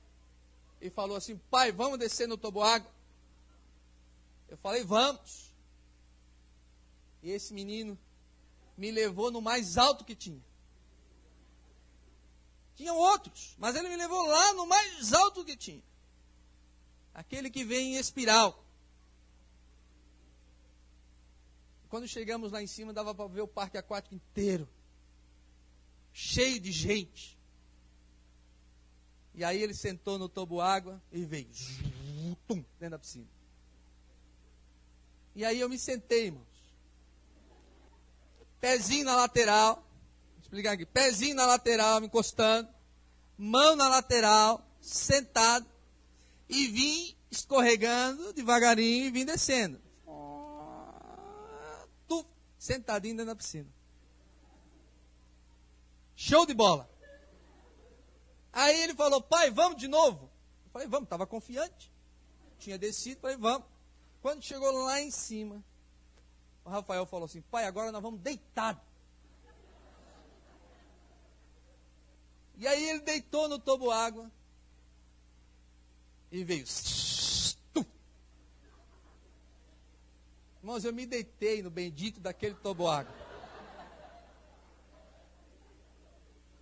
[0.78, 2.92] e falou assim: Pai, vamos descer no toboágua?
[4.46, 5.54] Eu falei: Vamos.
[7.22, 7.98] E esse menino
[8.76, 10.44] me levou no mais alto que tinha.
[12.76, 15.82] Tinham outros, mas ele me levou lá no mais alto que tinha.
[17.18, 18.64] Aquele que vem em espiral.
[21.88, 24.68] Quando chegamos lá em cima, dava para ver o parque aquático inteiro.
[26.12, 27.36] Cheio de gente.
[29.34, 31.48] E aí ele sentou no tobo água e veio.
[32.46, 33.26] Tum, dentro da piscina.
[35.34, 36.46] E aí eu me sentei, irmão
[38.60, 42.68] pezinho na lateral, vou explicar aqui, pezinho na lateral, me encostando,
[43.36, 45.66] mão na lateral, sentado,
[46.48, 49.80] e vim escorregando devagarinho e vim descendo.
[52.06, 52.26] Tu,
[52.58, 53.68] sentadinho dentro da piscina.
[56.16, 56.90] Show de bola.
[58.52, 60.30] Aí ele falou, pai, vamos de novo?
[60.64, 61.92] Eu falei, vamos, estava confiante.
[62.58, 63.66] Tinha descido, falei, vamos.
[64.20, 65.62] Quando chegou lá em cima,
[66.64, 68.80] o Rafael falou assim: pai, agora nós vamos deitado.
[72.56, 74.30] E aí ele deitou no tobo água
[76.30, 76.64] e veio.
[80.62, 83.14] Irmãos, eu me deitei no bendito daquele tobo água.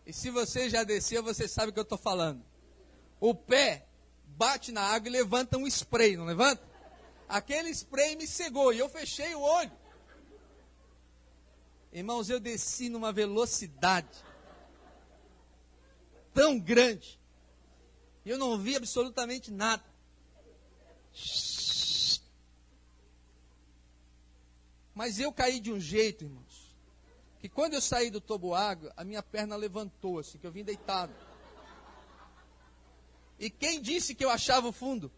[0.06, 2.44] E se você já desceu, você sabe o que eu estou falando.
[3.18, 3.86] O pé
[4.24, 6.62] bate na água e levanta um spray, não levanta?
[7.28, 9.72] Aquele spray me cegou e eu fechei o olho.
[11.92, 14.24] Irmãos, eu desci numa velocidade
[16.32, 17.18] tão grande.
[18.26, 19.84] E eu não vi absolutamente nada.
[24.92, 26.74] Mas eu caí de um jeito, irmãos,
[27.38, 28.20] que quando eu saí do
[28.52, 31.14] água, a minha perna levantou, assim, que eu vim deitado.
[33.38, 35.12] E quem disse que eu achava o fundo?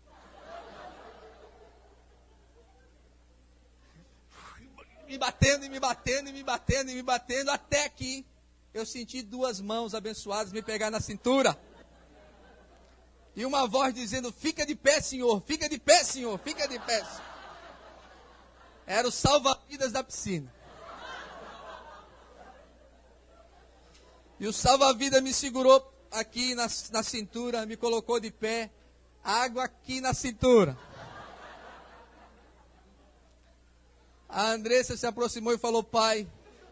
[5.07, 8.27] Me batendo e me batendo e me batendo e me batendo, até que
[8.75, 11.59] eu senti duas mãos abençoadas me pegar na cintura.
[13.39, 17.07] E uma voz dizendo: Fica de pé, Senhor, fica de pé, Senhor, fica de pé.
[18.85, 20.53] Era o salva-vidas da piscina.
[24.41, 28.73] E o salva-vidas me segurou aqui na, na cintura, me colocou de pé,
[29.23, 30.77] água aqui na cintura.
[34.29, 36.27] A Andressa se aproximou e falou: Pai,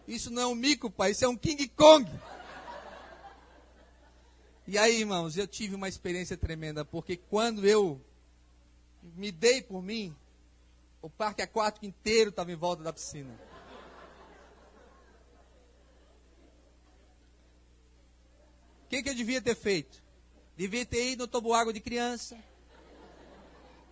[0.09, 2.11] isso não é um mico, pai, isso é um King Kong.
[4.69, 8.01] E aí, irmãos, eu tive uma experiência tremenda, porque quando eu
[9.15, 10.15] me dei por mim,
[11.01, 13.33] o parque aquático inteiro estava em volta da piscina.
[18.85, 20.03] O que, que eu devia ter feito?
[20.57, 22.37] Devia ter ido no toboágua de criança.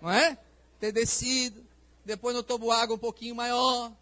[0.00, 0.36] Não é?
[0.80, 1.64] Ter descido.
[2.04, 3.92] Depois no toboágua um pouquinho maior.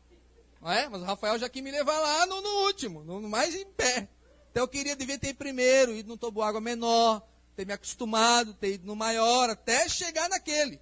[0.61, 0.89] Não é?
[0.89, 3.67] Mas o Rafael já quis me levar lá no, no último, no, no, mais em
[3.67, 4.09] pé.
[4.53, 7.27] Então eu queria, devia ter ido primeiro, ido no toboágua menor,
[7.57, 10.79] ter me acostumado, ter ido no maior, até chegar naquele.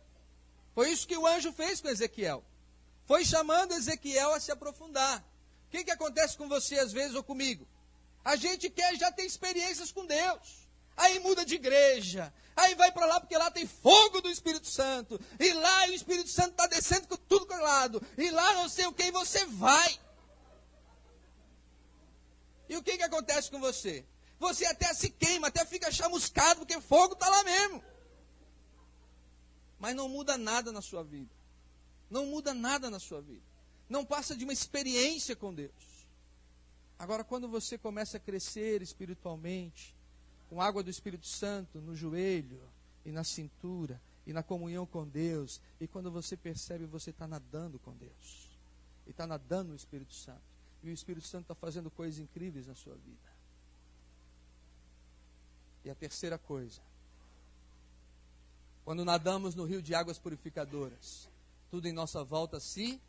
[0.75, 2.45] Foi isso que o anjo fez com Ezequiel.
[3.07, 5.21] Foi chamando Ezequiel a se aprofundar.
[5.69, 7.65] O que, que acontece com você às vezes ou comigo?
[8.25, 10.69] A gente quer já ter experiências com Deus.
[10.97, 12.33] Aí muda de igreja.
[12.57, 15.21] Aí vai para lá porque lá tem fogo do Espírito Santo.
[15.39, 18.03] E lá o Espírito Santo está descendo com tudo com lado.
[18.19, 19.99] E lá não sei o que, e você vai.
[22.71, 24.07] E o que, que acontece com você?
[24.39, 27.83] Você até se queima, até fica chamuscado, porque fogo está lá mesmo.
[29.77, 31.35] Mas não muda nada na sua vida.
[32.09, 33.43] Não muda nada na sua vida.
[33.89, 36.07] Não passa de uma experiência com Deus.
[36.97, 39.97] Agora, quando você começa a crescer espiritualmente,
[40.49, 42.63] com água do Espírito Santo no joelho
[43.05, 47.81] e na cintura e na comunhão com Deus, e quando você percebe, você está nadando
[47.81, 48.49] com Deus,
[49.09, 50.50] e está nadando no Espírito Santo,
[50.83, 53.31] e o Espírito Santo está fazendo coisas incríveis na sua vida.
[55.85, 56.81] E a terceira coisa,
[58.85, 61.29] quando nadamos no rio de águas purificadoras,
[61.71, 63.01] tudo em nossa volta se.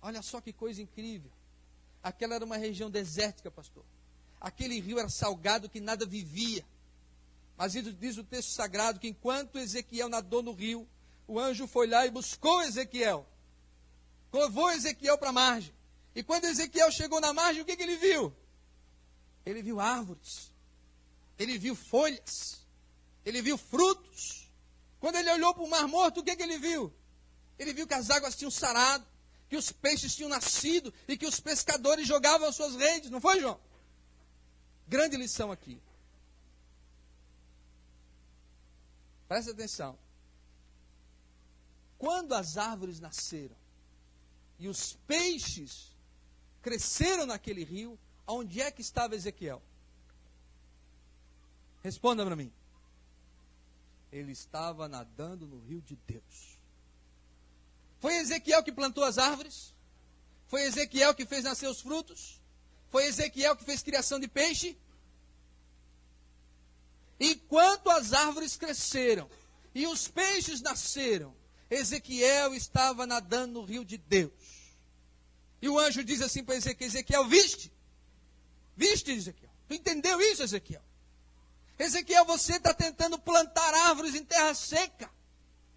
[0.00, 1.30] Olha só que coisa incrível.
[2.02, 3.84] Aquela era uma região desértica, pastor.
[4.40, 6.64] Aquele rio era salgado que nada vivia.
[7.56, 10.86] Mas diz o texto sagrado que enquanto Ezequiel nadou no rio,
[11.28, 13.24] o anjo foi lá e buscou Ezequiel.
[14.32, 15.72] Levou Ezequiel para a margem.
[16.14, 18.34] E quando Ezequiel chegou na margem, o que, que ele viu?
[19.44, 20.52] Ele viu árvores.
[21.38, 22.60] Ele viu folhas.
[23.24, 24.50] Ele viu frutos.
[25.00, 26.92] Quando ele olhou para o mar morto, o que, que ele viu?
[27.58, 29.06] Ele viu que as águas tinham sarado
[29.52, 33.38] que os peixes tinham nascido e que os pescadores jogavam as suas redes, não foi,
[33.38, 33.60] João?
[34.88, 35.78] Grande lição aqui.
[39.28, 39.98] Presta atenção.
[41.98, 43.54] Quando as árvores nasceram
[44.58, 45.91] e os peixes
[46.62, 49.60] cresceram naquele rio, onde é que estava Ezequiel?
[51.82, 52.52] Responda para mim.
[54.12, 56.58] Ele estava nadando no rio de Deus.
[58.00, 59.74] Foi Ezequiel que plantou as árvores?
[60.46, 62.40] Foi Ezequiel que fez nascer os frutos?
[62.90, 64.76] Foi Ezequiel que fez criação de peixe?
[67.18, 69.30] Enquanto as árvores cresceram
[69.74, 71.34] e os peixes nasceram,
[71.70, 74.32] Ezequiel estava nadando no rio de Deus.
[75.62, 77.72] E o anjo diz assim para Ezequiel: Ezequiel, viste?
[78.76, 79.50] Viste, Ezequiel?
[79.68, 80.82] Tu entendeu isso, Ezequiel?
[81.78, 85.08] Ezequiel, você está tentando plantar árvores em terra seca.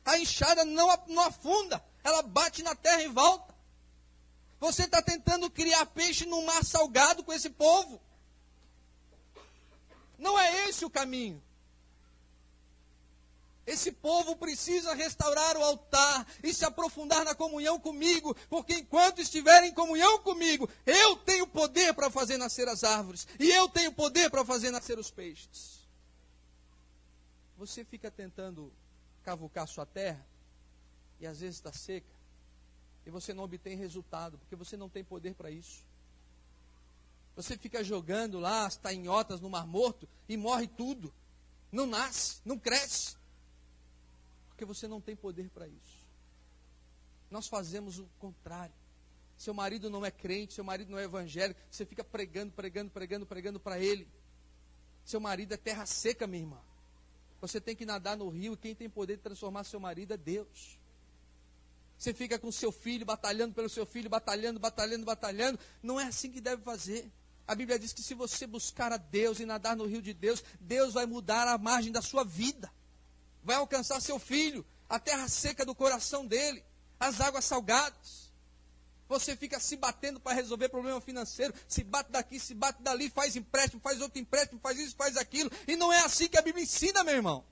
[0.03, 3.55] A enxada não, não afunda ela bate na terra e volta.
[4.59, 7.99] Você está tentando criar peixe no mar salgado com esse povo.
[10.17, 11.43] Não é esse o caminho.
[13.65, 19.69] Esse povo precisa restaurar o altar e se aprofundar na comunhão comigo, porque enquanto estiverem
[19.71, 24.29] em comunhão comigo, eu tenho poder para fazer nascer as árvores e eu tenho poder
[24.29, 25.83] para fazer nascer os peixes.
[27.57, 28.71] Você fica tentando
[29.23, 30.23] cavucar sua terra
[31.19, 32.13] e às vezes está seca
[33.05, 35.83] e você não obtém resultado, porque você não tem poder para isso.
[37.35, 41.13] Você fica jogando lá as tainhotas no mar morto e morre tudo.
[41.71, 43.15] Não nasce, não cresce.
[44.55, 46.07] Porque você não tem poder para isso.
[47.29, 48.73] Nós fazemos o contrário.
[49.37, 53.25] Seu marido não é crente, seu marido não é evangélico, você fica pregando, pregando, pregando,
[53.25, 54.07] pregando para ele.
[55.03, 56.61] Seu marido é terra seca, minha irmã.
[57.41, 60.17] Você tem que nadar no rio e quem tem poder de transformar seu marido é
[60.17, 60.79] Deus.
[61.97, 65.59] Você fica com seu filho, batalhando pelo seu filho, batalhando, batalhando, batalhando.
[65.83, 67.11] Não é assim que deve fazer.
[67.45, 70.41] A Bíblia diz que se você buscar a Deus e nadar no rio de Deus,
[70.61, 72.71] Deus vai mudar a margem da sua vida.
[73.45, 76.65] Vai alcançar seu filho, a terra seca do coração dele,
[76.99, 78.33] as águas salgadas.
[79.07, 83.35] Você fica se batendo para resolver problema financeiro, se bate daqui, se bate dali, faz
[83.35, 85.51] empréstimo, faz outro empréstimo, faz isso, faz aquilo.
[85.67, 87.45] E não é assim que a Bíblia ensina, meu irmão.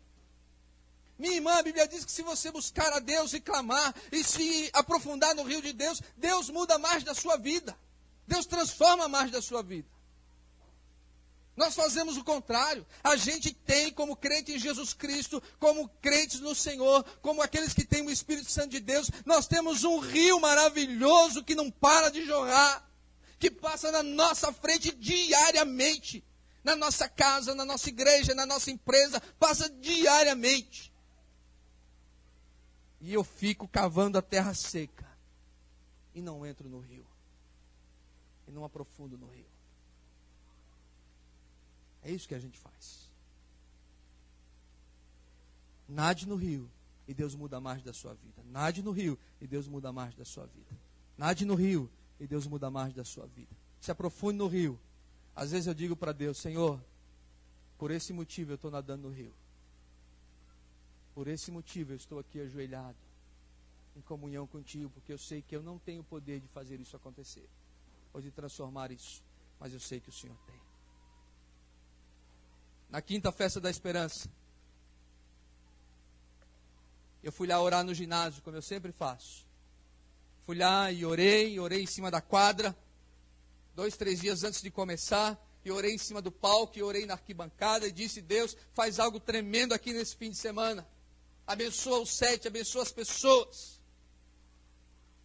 [1.20, 4.72] Minha irmã, a Bíblia diz que se você buscar a Deus e clamar e se
[4.74, 7.78] aprofundar no rio de Deus, Deus muda mais da sua vida.
[8.28, 9.88] Deus transforma mais da sua vida.
[11.56, 12.86] Nós fazemos o contrário.
[13.04, 17.86] A gente tem, como crente em Jesus Cristo, como crentes no Senhor, como aqueles que
[17.86, 22.26] têm o Espírito Santo de Deus, nós temos um rio maravilhoso que não para de
[22.26, 22.90] jorrar,
[23.38, 26.24] que passa na nossa frente diariamente,
[26.64, 30.92] na nossa casa, na nossa igreja, na nossa empresa, passa diariamente.
[33.00, 35.06] E eu fico cavando a terra seca
[36.16, 37.06] e não entro no rio
[38.48, 39.43] e não aprofundo no rio.
[42.04, 43.10] É isso que a gente faz.
[45.88, 46.70] Nade no rio
[47.08, 48.44] e Deus muda a margem da sua vida.
[48.46, 50.78] Nade no rio e Deus muda a margem da sua vida.
[51.18, 51.90] Nade no rio
[52.20, 53.52] e Deus muda a margem da sua vida.
[53.80, 54.80] Se aprofunde no rio.
[55.36, 56.80] Às vezes eu digo para Deus, Senhor,
[57.78, 59.34] por esse motivo eu estou nadando no rio.
[61.14, 62.98] Por esse motivo eu estou aqui ajoelhado,
[63.96, 66.96] em comunhão contigo, porque eu sei que eu não tenho o poder de fazer isso
[66.96, 67.48] acontecer
[68.12, 69.24] ou de transformar isso,
[69.60, 70.73] mas eu sei que o Senhor tem.
[72.94, 74.30] Na quinta festa da esperança,
[77.24, 79.48] eu fui lá orar no ginásio, como eu sempre faço.
[80.46, 82.78] Fui lá e orei, orei em cima da quadra,
[83.74, 87.16] dois, três dias antes de começar, e orei em cima do palco, e orei na
[87.16, 90.88] arquibancada, e disse: Deus, faz algo tremendo aqui nesse fim de semana.
[91.48, 93.82] Abençoa os sete, abençoa as pessoas.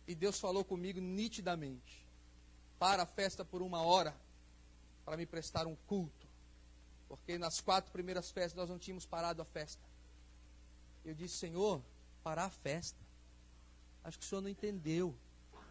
[0.06, 2.02] E Deus falou comigo nitidamente
[2.78, 4.16] para a festa por uma hora
[5.04, 6.17] para me prestar um culto.
[7.08, 9.82] Porque nas quatro primeiras festas nós não tínhamos parado a festa.
[11.04, 11.82] Eu disse, Senhor,
[12.22, 12.98] parar a festa.
[14.04, 15.14] Acho que o senhor não entendeu.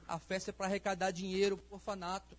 [0.08, 2.38] A festa é para arrecadar dinheiro para o orfanato.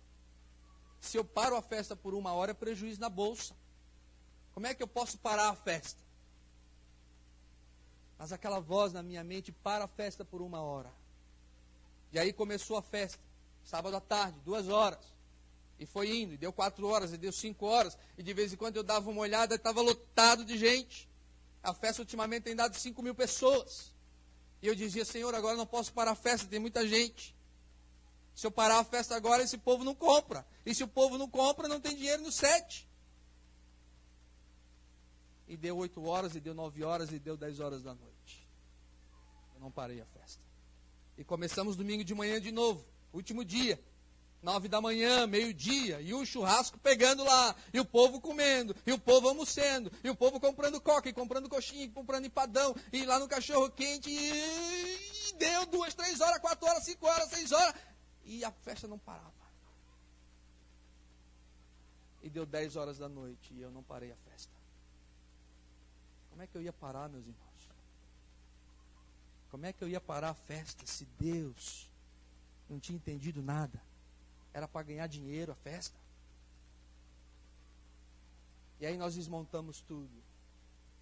[0.99, 3.55] Se eu paro a festa por uma hora, é prejuízo na bolsa.
[4.53, 6.01] Como é que eu posso parar a festa?
[8.17, 10.91] Mas aquela voz na minha mente, para a festa por uma hora.
[12.11, 13.23] E aí começou a festa
[13.63, 15.13] sábado à tarde, duas horas.
[15.79, 18.57] E foi indo, e deu quatro horas, e deu cinco horas, e de vez em
[18.57, 21.09] quando eu dava uma olhada e estava lotado de gente.
[21.63, 23.93] A festa ultimamente tem dado cinco mil pessoas.
[24.61, 27.33] E eu dizia, Senhor, agora não posso parar a festa, tem muita gente.
[28.35, 30.45] Se eu parar a festa agora, esse povo não compra.
[30.65, 32.87] E se o povo não compra, não tem dinheiro no sete.
[35.47, 38.47] E deu oito horas, e deu nove horas, e deu dez horas da noite.
[39.55, 40.43] Eu não parei a festa.
[41.17, 43.81] E começamos domingo de manhã de novo último dia.
[44.41, 48.97] Nove da manhã, meio-dia, e o churrasco pegando lá, e o povo comendo, e o
[48.97, 53.19] povo almoçando, e o povo comprando coca, e comprando coxinha, e comprando empadão, e lá
[53.19, 57.73] no cachorro quente, e deu duas, três horas, quatro horas, cinco horas, seis horas,
[58.23, 59.33] e a festa não parava.
[62.23, 64.53] E deu dez horas da noite, e eu não parei a festa.
[66.29, 67.69] Como é que eu ia parar, meus irmãos?
[69.51, 71.89] Como é que eu ia parar a festa se Deus
[72.69, 73.81] não tinha entendido nada.
[74.53, 75.97] Era para ganhar dinheiro a festa.
[78.79, 80.29] E aí nós desmontamos tudo.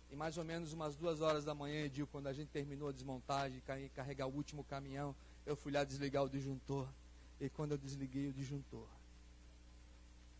[0.10, 2.92] E mais ou menos umas duas horas da manhã, Edil, quando a gente terminou a
[2.92, 3.62] desmontagem,
[3.94, 6.88] carregar o último caminhão, eu fui lá desligar o disjuntor.
[7.40, 8.88] E quando eu desliguei o disjuntor,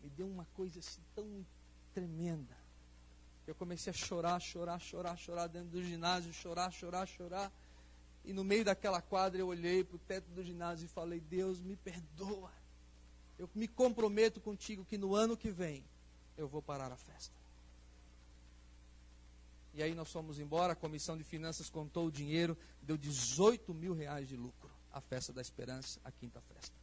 [0.02, 1.46] me deu uma coisa assim tão
[1.94, 2.56] tremenda.
[3.46, 7.52] Eu comecei a chorar, chorar, chorar, chorar dentro do ginásio, chorar, chorar, chorar.
[8.24, 11.60] E no meio daquela quadra eu olhei para o teto do ginásio e falei: Deus,
[11.60, 12.52] me perdoa.
[13.38, 15.84] Eu me comprometo contigo que no ano que vem
[16.36, 17.34] eu vou parar a festa.
[19.74, 23.94] E aí nós fomos embora, a comissão de finanças contou o dinheiro, deu 18 mil
[23.94, 24.68] reais de lucro.
[24.92, 26.74] A festa da esperança, a quinta festa.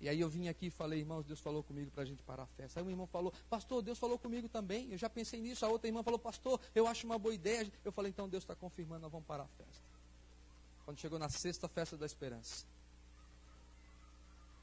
[0.00, 2.42] E aí eu vim aqui e falei, irmãos, Deus falou comigo para a gente parar
[2.42, 2.78] a festa.
[2.78, 4.92] Aí um irmão falou, pastor, Deus falou comigo também.
[4.92, 5.64] Eu já pensei nisso.
[5.64, 7.72] A outra irmã falou, pastor, eu acho uma boa ideia.
[7.84, 9.82] Eu falei, então Deus está confirmando, nós vamos parar a festa.
[10.84, 12.66] Quando chegou na sexta festa da esperança,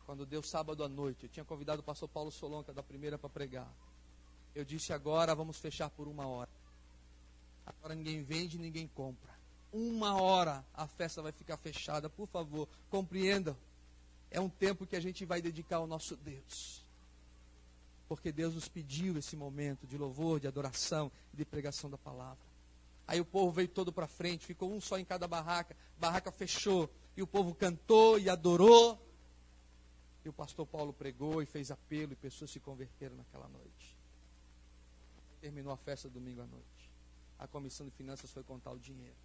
[0.05, 3.29] quando deu sábado à noite, eu tinha convidado o pastor Paulo Solonca da primeira para
[3.29, 3.71] pregar.
[4.53, 6.49] Eu disse agora vamos fechar por uma hora.
[7.65, 9.31] Agora ninguém vende, ninguém compra.
[9.71, 13.55] Uma hora a festa vai ficar fechada, por favor, compreendam.
[14.29, 16.85] É um tempo que a gente vai dedicar ao nosso Deus.
[18.07, 22.51] Porque Deus nos pediu esse momento de louvor, de adoração de pregação da palavra.
[23.07, 26.89] Aí o povo veio todo para frente, ficou um só em cada barraca, barraca fechou,
[27.15, 28.97] e o povo cantou e adorou.
[30.24, 33.97] E o pastor Paulo pregou e fez apelo, e pessoas se converteram naquela noite.
[35.39, 36.91] Terminou a festa domingo à noite.
[37.39, 39.15] A comissão de finanças foi contar o dinheiro.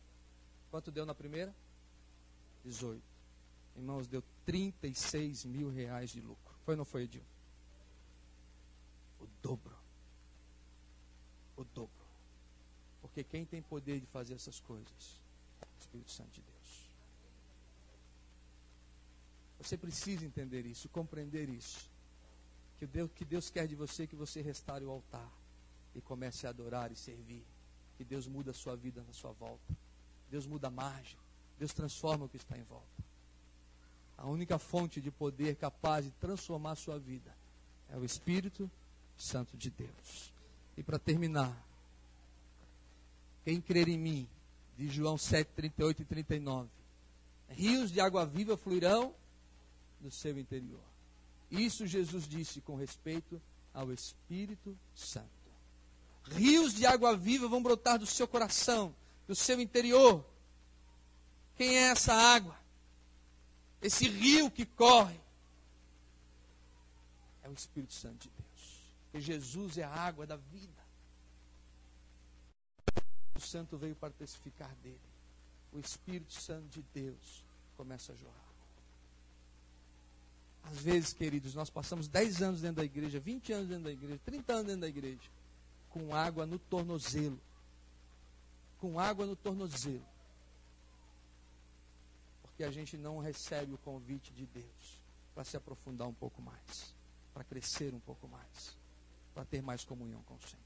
[0.70, 1.54] Quanto deu na primeira?
[2.64, 3.02] 18.
[3.76, 6.54] Irmãos, deu 36 mil reais de lucro.
[6.64, 7.22] Foi ou não foi, Edil?
[9.20, 9.76] O dobro.
[11.56, 12.06] O dobro.
[13.02, 15.20] Porque quem tem poder de fazer essas coisas
[15.76, 16.55] o Espírito Santo de Deus.
[19.58, 21.90] Você precisa entender isso, compreender isso.
[22.78, 25.30] Que Deus, que Deus quer de você que você restaure o altar
[25.94, 27.42] e comece a adorar e servir.
[27.96, 29.74] Que Deus muda a sua vida na sua volta.
[30.30, 31.18] Deus muda a margem.
[31.58, 32.86] Deus transforma o que está em volta.
[34.18, 37.34] A única fonte de poder capaz de transformar a sua vida
[37.90, 38.70] é o Espírito
[39.16, 40.32] Santo de Deus.
[40.76, 41.56] E para terminar,
[43.44, 44.28] quem crer em mim,
[44.76, 46.68] de João 7, 38 e 39,
[47.48, 49.14] rios de água viva fluirão
[50.06, 50.84] no seu interior.
[51.50, 53.42] Isso Jesus disse com respeito
[53.74, 55.26] ao Espírito Santo.
[56.30, 58.94] Rios de água viva vão brotar do seu coração,
[59.26, 60.24] do seu interior.
[61.56, 62.56] Quem é essa água?
[63.82, 65.20] Esse rio que corre.
[67.42, 68.80] É o Espírito Santo de Deus.
[69.02, 70.86] Porque Jesus é a água da vida.
[73.34, 75.00] O Santo veio para testificar dele.
[75.72, 77.44] O Espírito Santo de Deus
[77.76, 78.45] começa a jorrar.
[80.70, 84.20] Às vezes, queridos, nós passamos 10 anos dentro da igreja, 20 anos dentro da igreja,
[84.24, 85.30] 30 anos dentro da igreja,
[85.90, 87.40] com água no tornozelo.
[88.78, 90.04] Com água no tornozelo.
[92.42, 95.00] Porque a gente não recebe o convite de Deus
[95.34, 96.94] para se aprofundar um pouco mais,
[97.32, 98.76] para crescer um pouco mais,
[99.34, 100.64] para ter mais comunhão com o Senhor.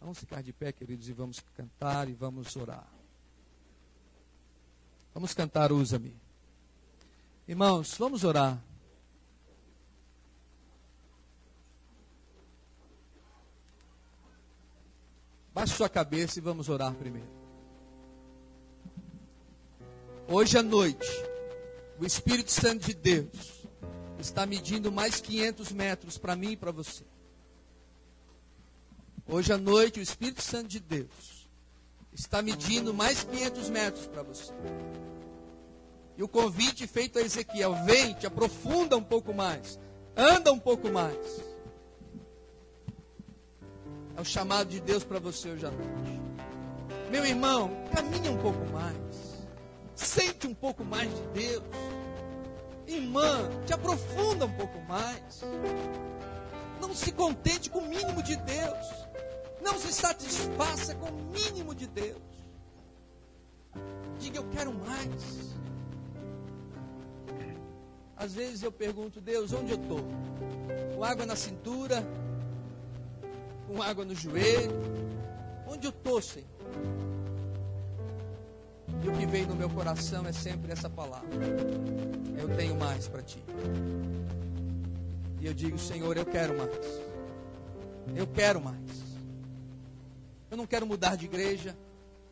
[0.00, 2.88] Vamos ficar de pé, queridos, e vamos cantar e vamos orar.
[5.14, 6.31] Vamos cantar, usa-me.
[7.52, 8.58] Irmãos, vamos orar.
[15.52, 17.28] Baixe sua cabeça e vamos orar primeiro.
[20.26, 21.06] Hoje à noite,
[22.00, 23.66] o Espírito Santo de Deus
[24.18, 27.04] está medindo mais 500 metros para mim e para você.
[29.26, 31.50] Hoje à noite, o Espírito Santo de Deus
[32.14, 34.54] está medindo mais 500 metros para você.
[36.16, 39.78] E o convite feito a Ezequiel: vem, te aprofunda um pouco mais,
[40.16, 41.42] anda um pouco mais.
[44.16, 46.20] É o chamado de Deus para você hoje à noite.
[47.10, 48.96] Meu irmão, caminha um pouco mais.
[49.94, 51.64] Sente um pouco mais de Deus.
[52.86, 55.42] Irmã, te aprofunda um pouco mais.
[56.80, 58.86] Não se contente com o mínimo de Deus.
[59.62, 62.20] Não se satisfaça com o mínimo de Deus.
[64.18, 65.54] Diga, eu quero mais.
[68.22, 70.00] Às vezes eu pergunto, Deus, onde eu estou?
[70.94, 72.06] Com água na cintura?
[73.66, 74.70] Com água no joelho?
[75.66, 76.46] Onde eu estou, Senhor?
[79.02, 81.28] E o que vem no meu coração é sempre essa palavra.
[82.38, 83.42] Eu tenho mais para ti.
[85.40, 86.70] E eu digo, Senhor, eu quero mais.
[88.14, 89.02] Eu quero mais.
[90.48, 91.76] Eu não quero mudar de igreja.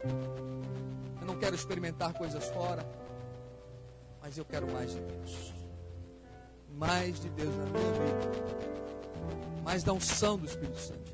[0.04, 2.88] Eu não quero experimentar coisas fora.
[4.22, 5.59] Mas eu quero mais de Deus.
[6.76, 9.62] Mais de Deus na minha vida.
[9.64, 11.10] Mais da unção do Espírito Santo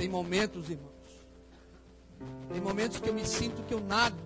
[0.00, 0.88] tem momentos, irmãos.
[2.50, 4.16] Tem momentos que eu me sinto que eu nado.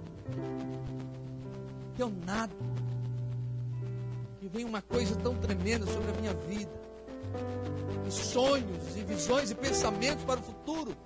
[1.96, 2.54] Que eu nado.
[4.38, 6.70] Que vem uma coisa tão tremenda sobre a minha vida
[8.06, 10.96] e sonhos, e visões e pensamentos para o futuro.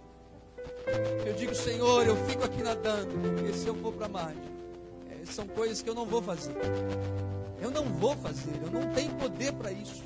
[1.25, 4.58] Eu digo, Senhor, eu fico aqui nadando, porque se eu for para a margem,
[5.33, 6.55] são coisas que eu não vou fazer.
[7.61, 10.03] Eu não vou fazer, eu não tenho poder para isso.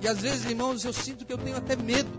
[0.00, 2.10] E às vezes, irmãos, eu sinto que eu tenho até medo.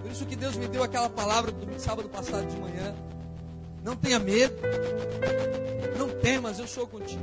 [0.00, 2.94] Por isso que Deus me deu aquela palavra do sábado passado de manhã.
[3.84, 4.54] Não tenha medo.
[5.98, 7.22] Não temas, eu sou contigo.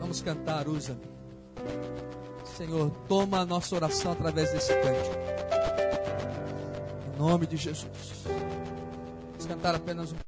[0.00, 0.98] Vamos cantar, usa.
[2.56, 5.57] Senhor, toma a nossa oração através desse cântico.
[7.18, 8.22] Nome de Jesus.
[9.32, 10.27] Vamos cantar apenas um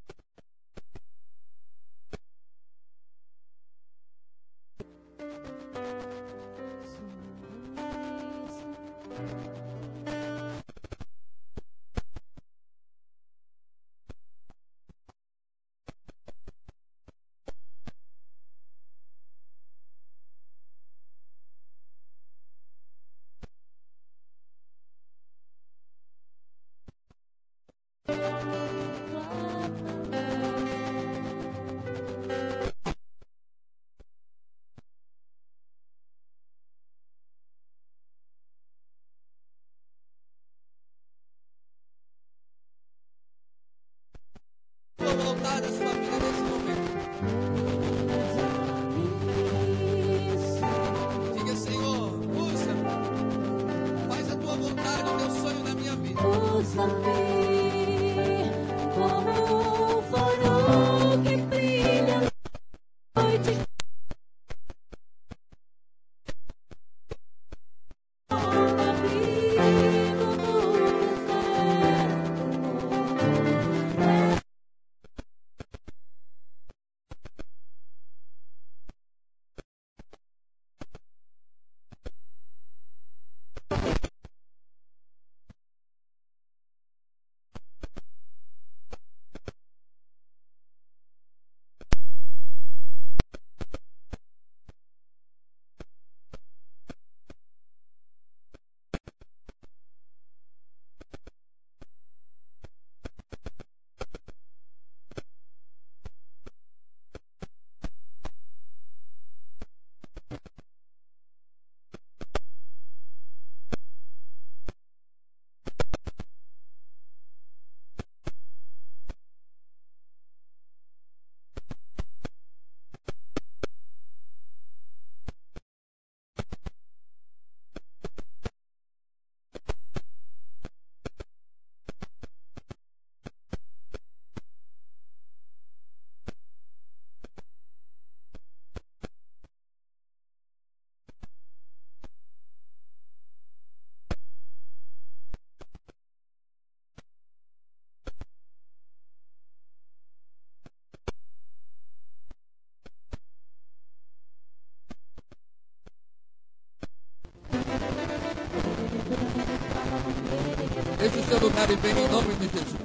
[161.66, 162.79] Deixe o seu lugar e venha em nome de Jesus.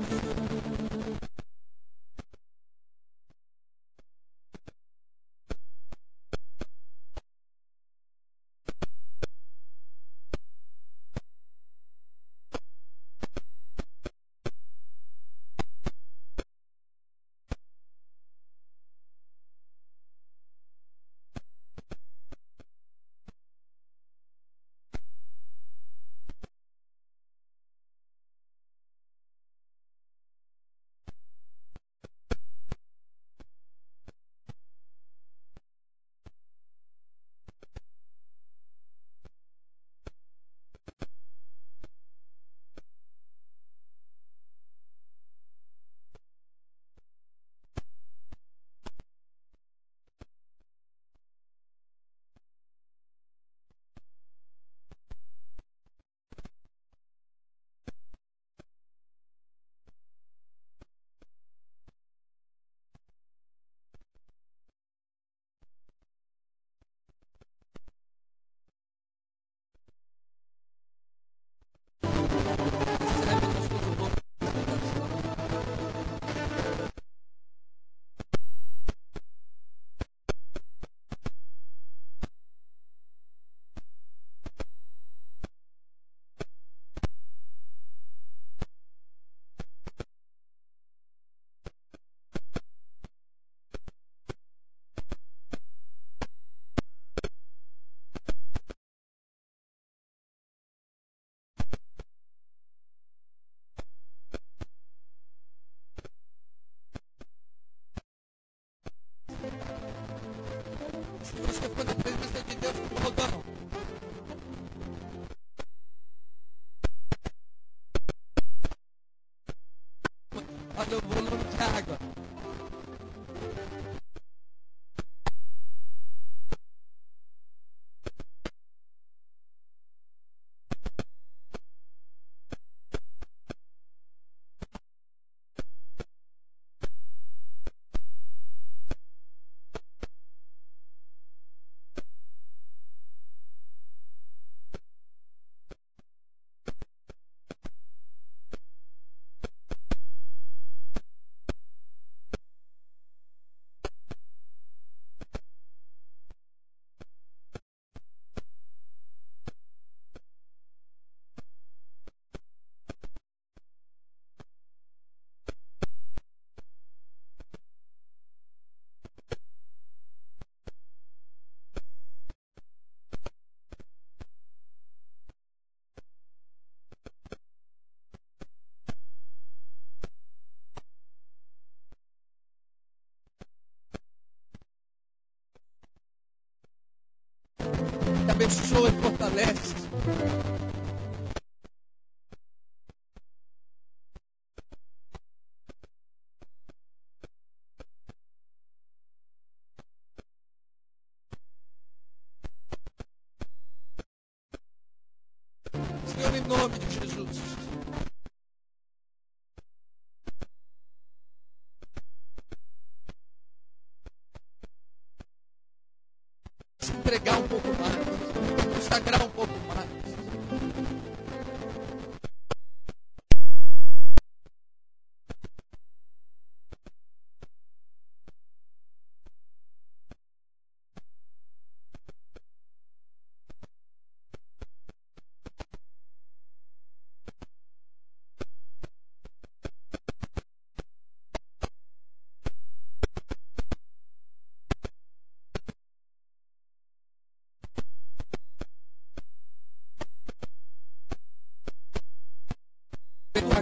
[188.46, 190.35] Abençoa e fortalece.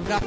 [0.04, 0.20] Pela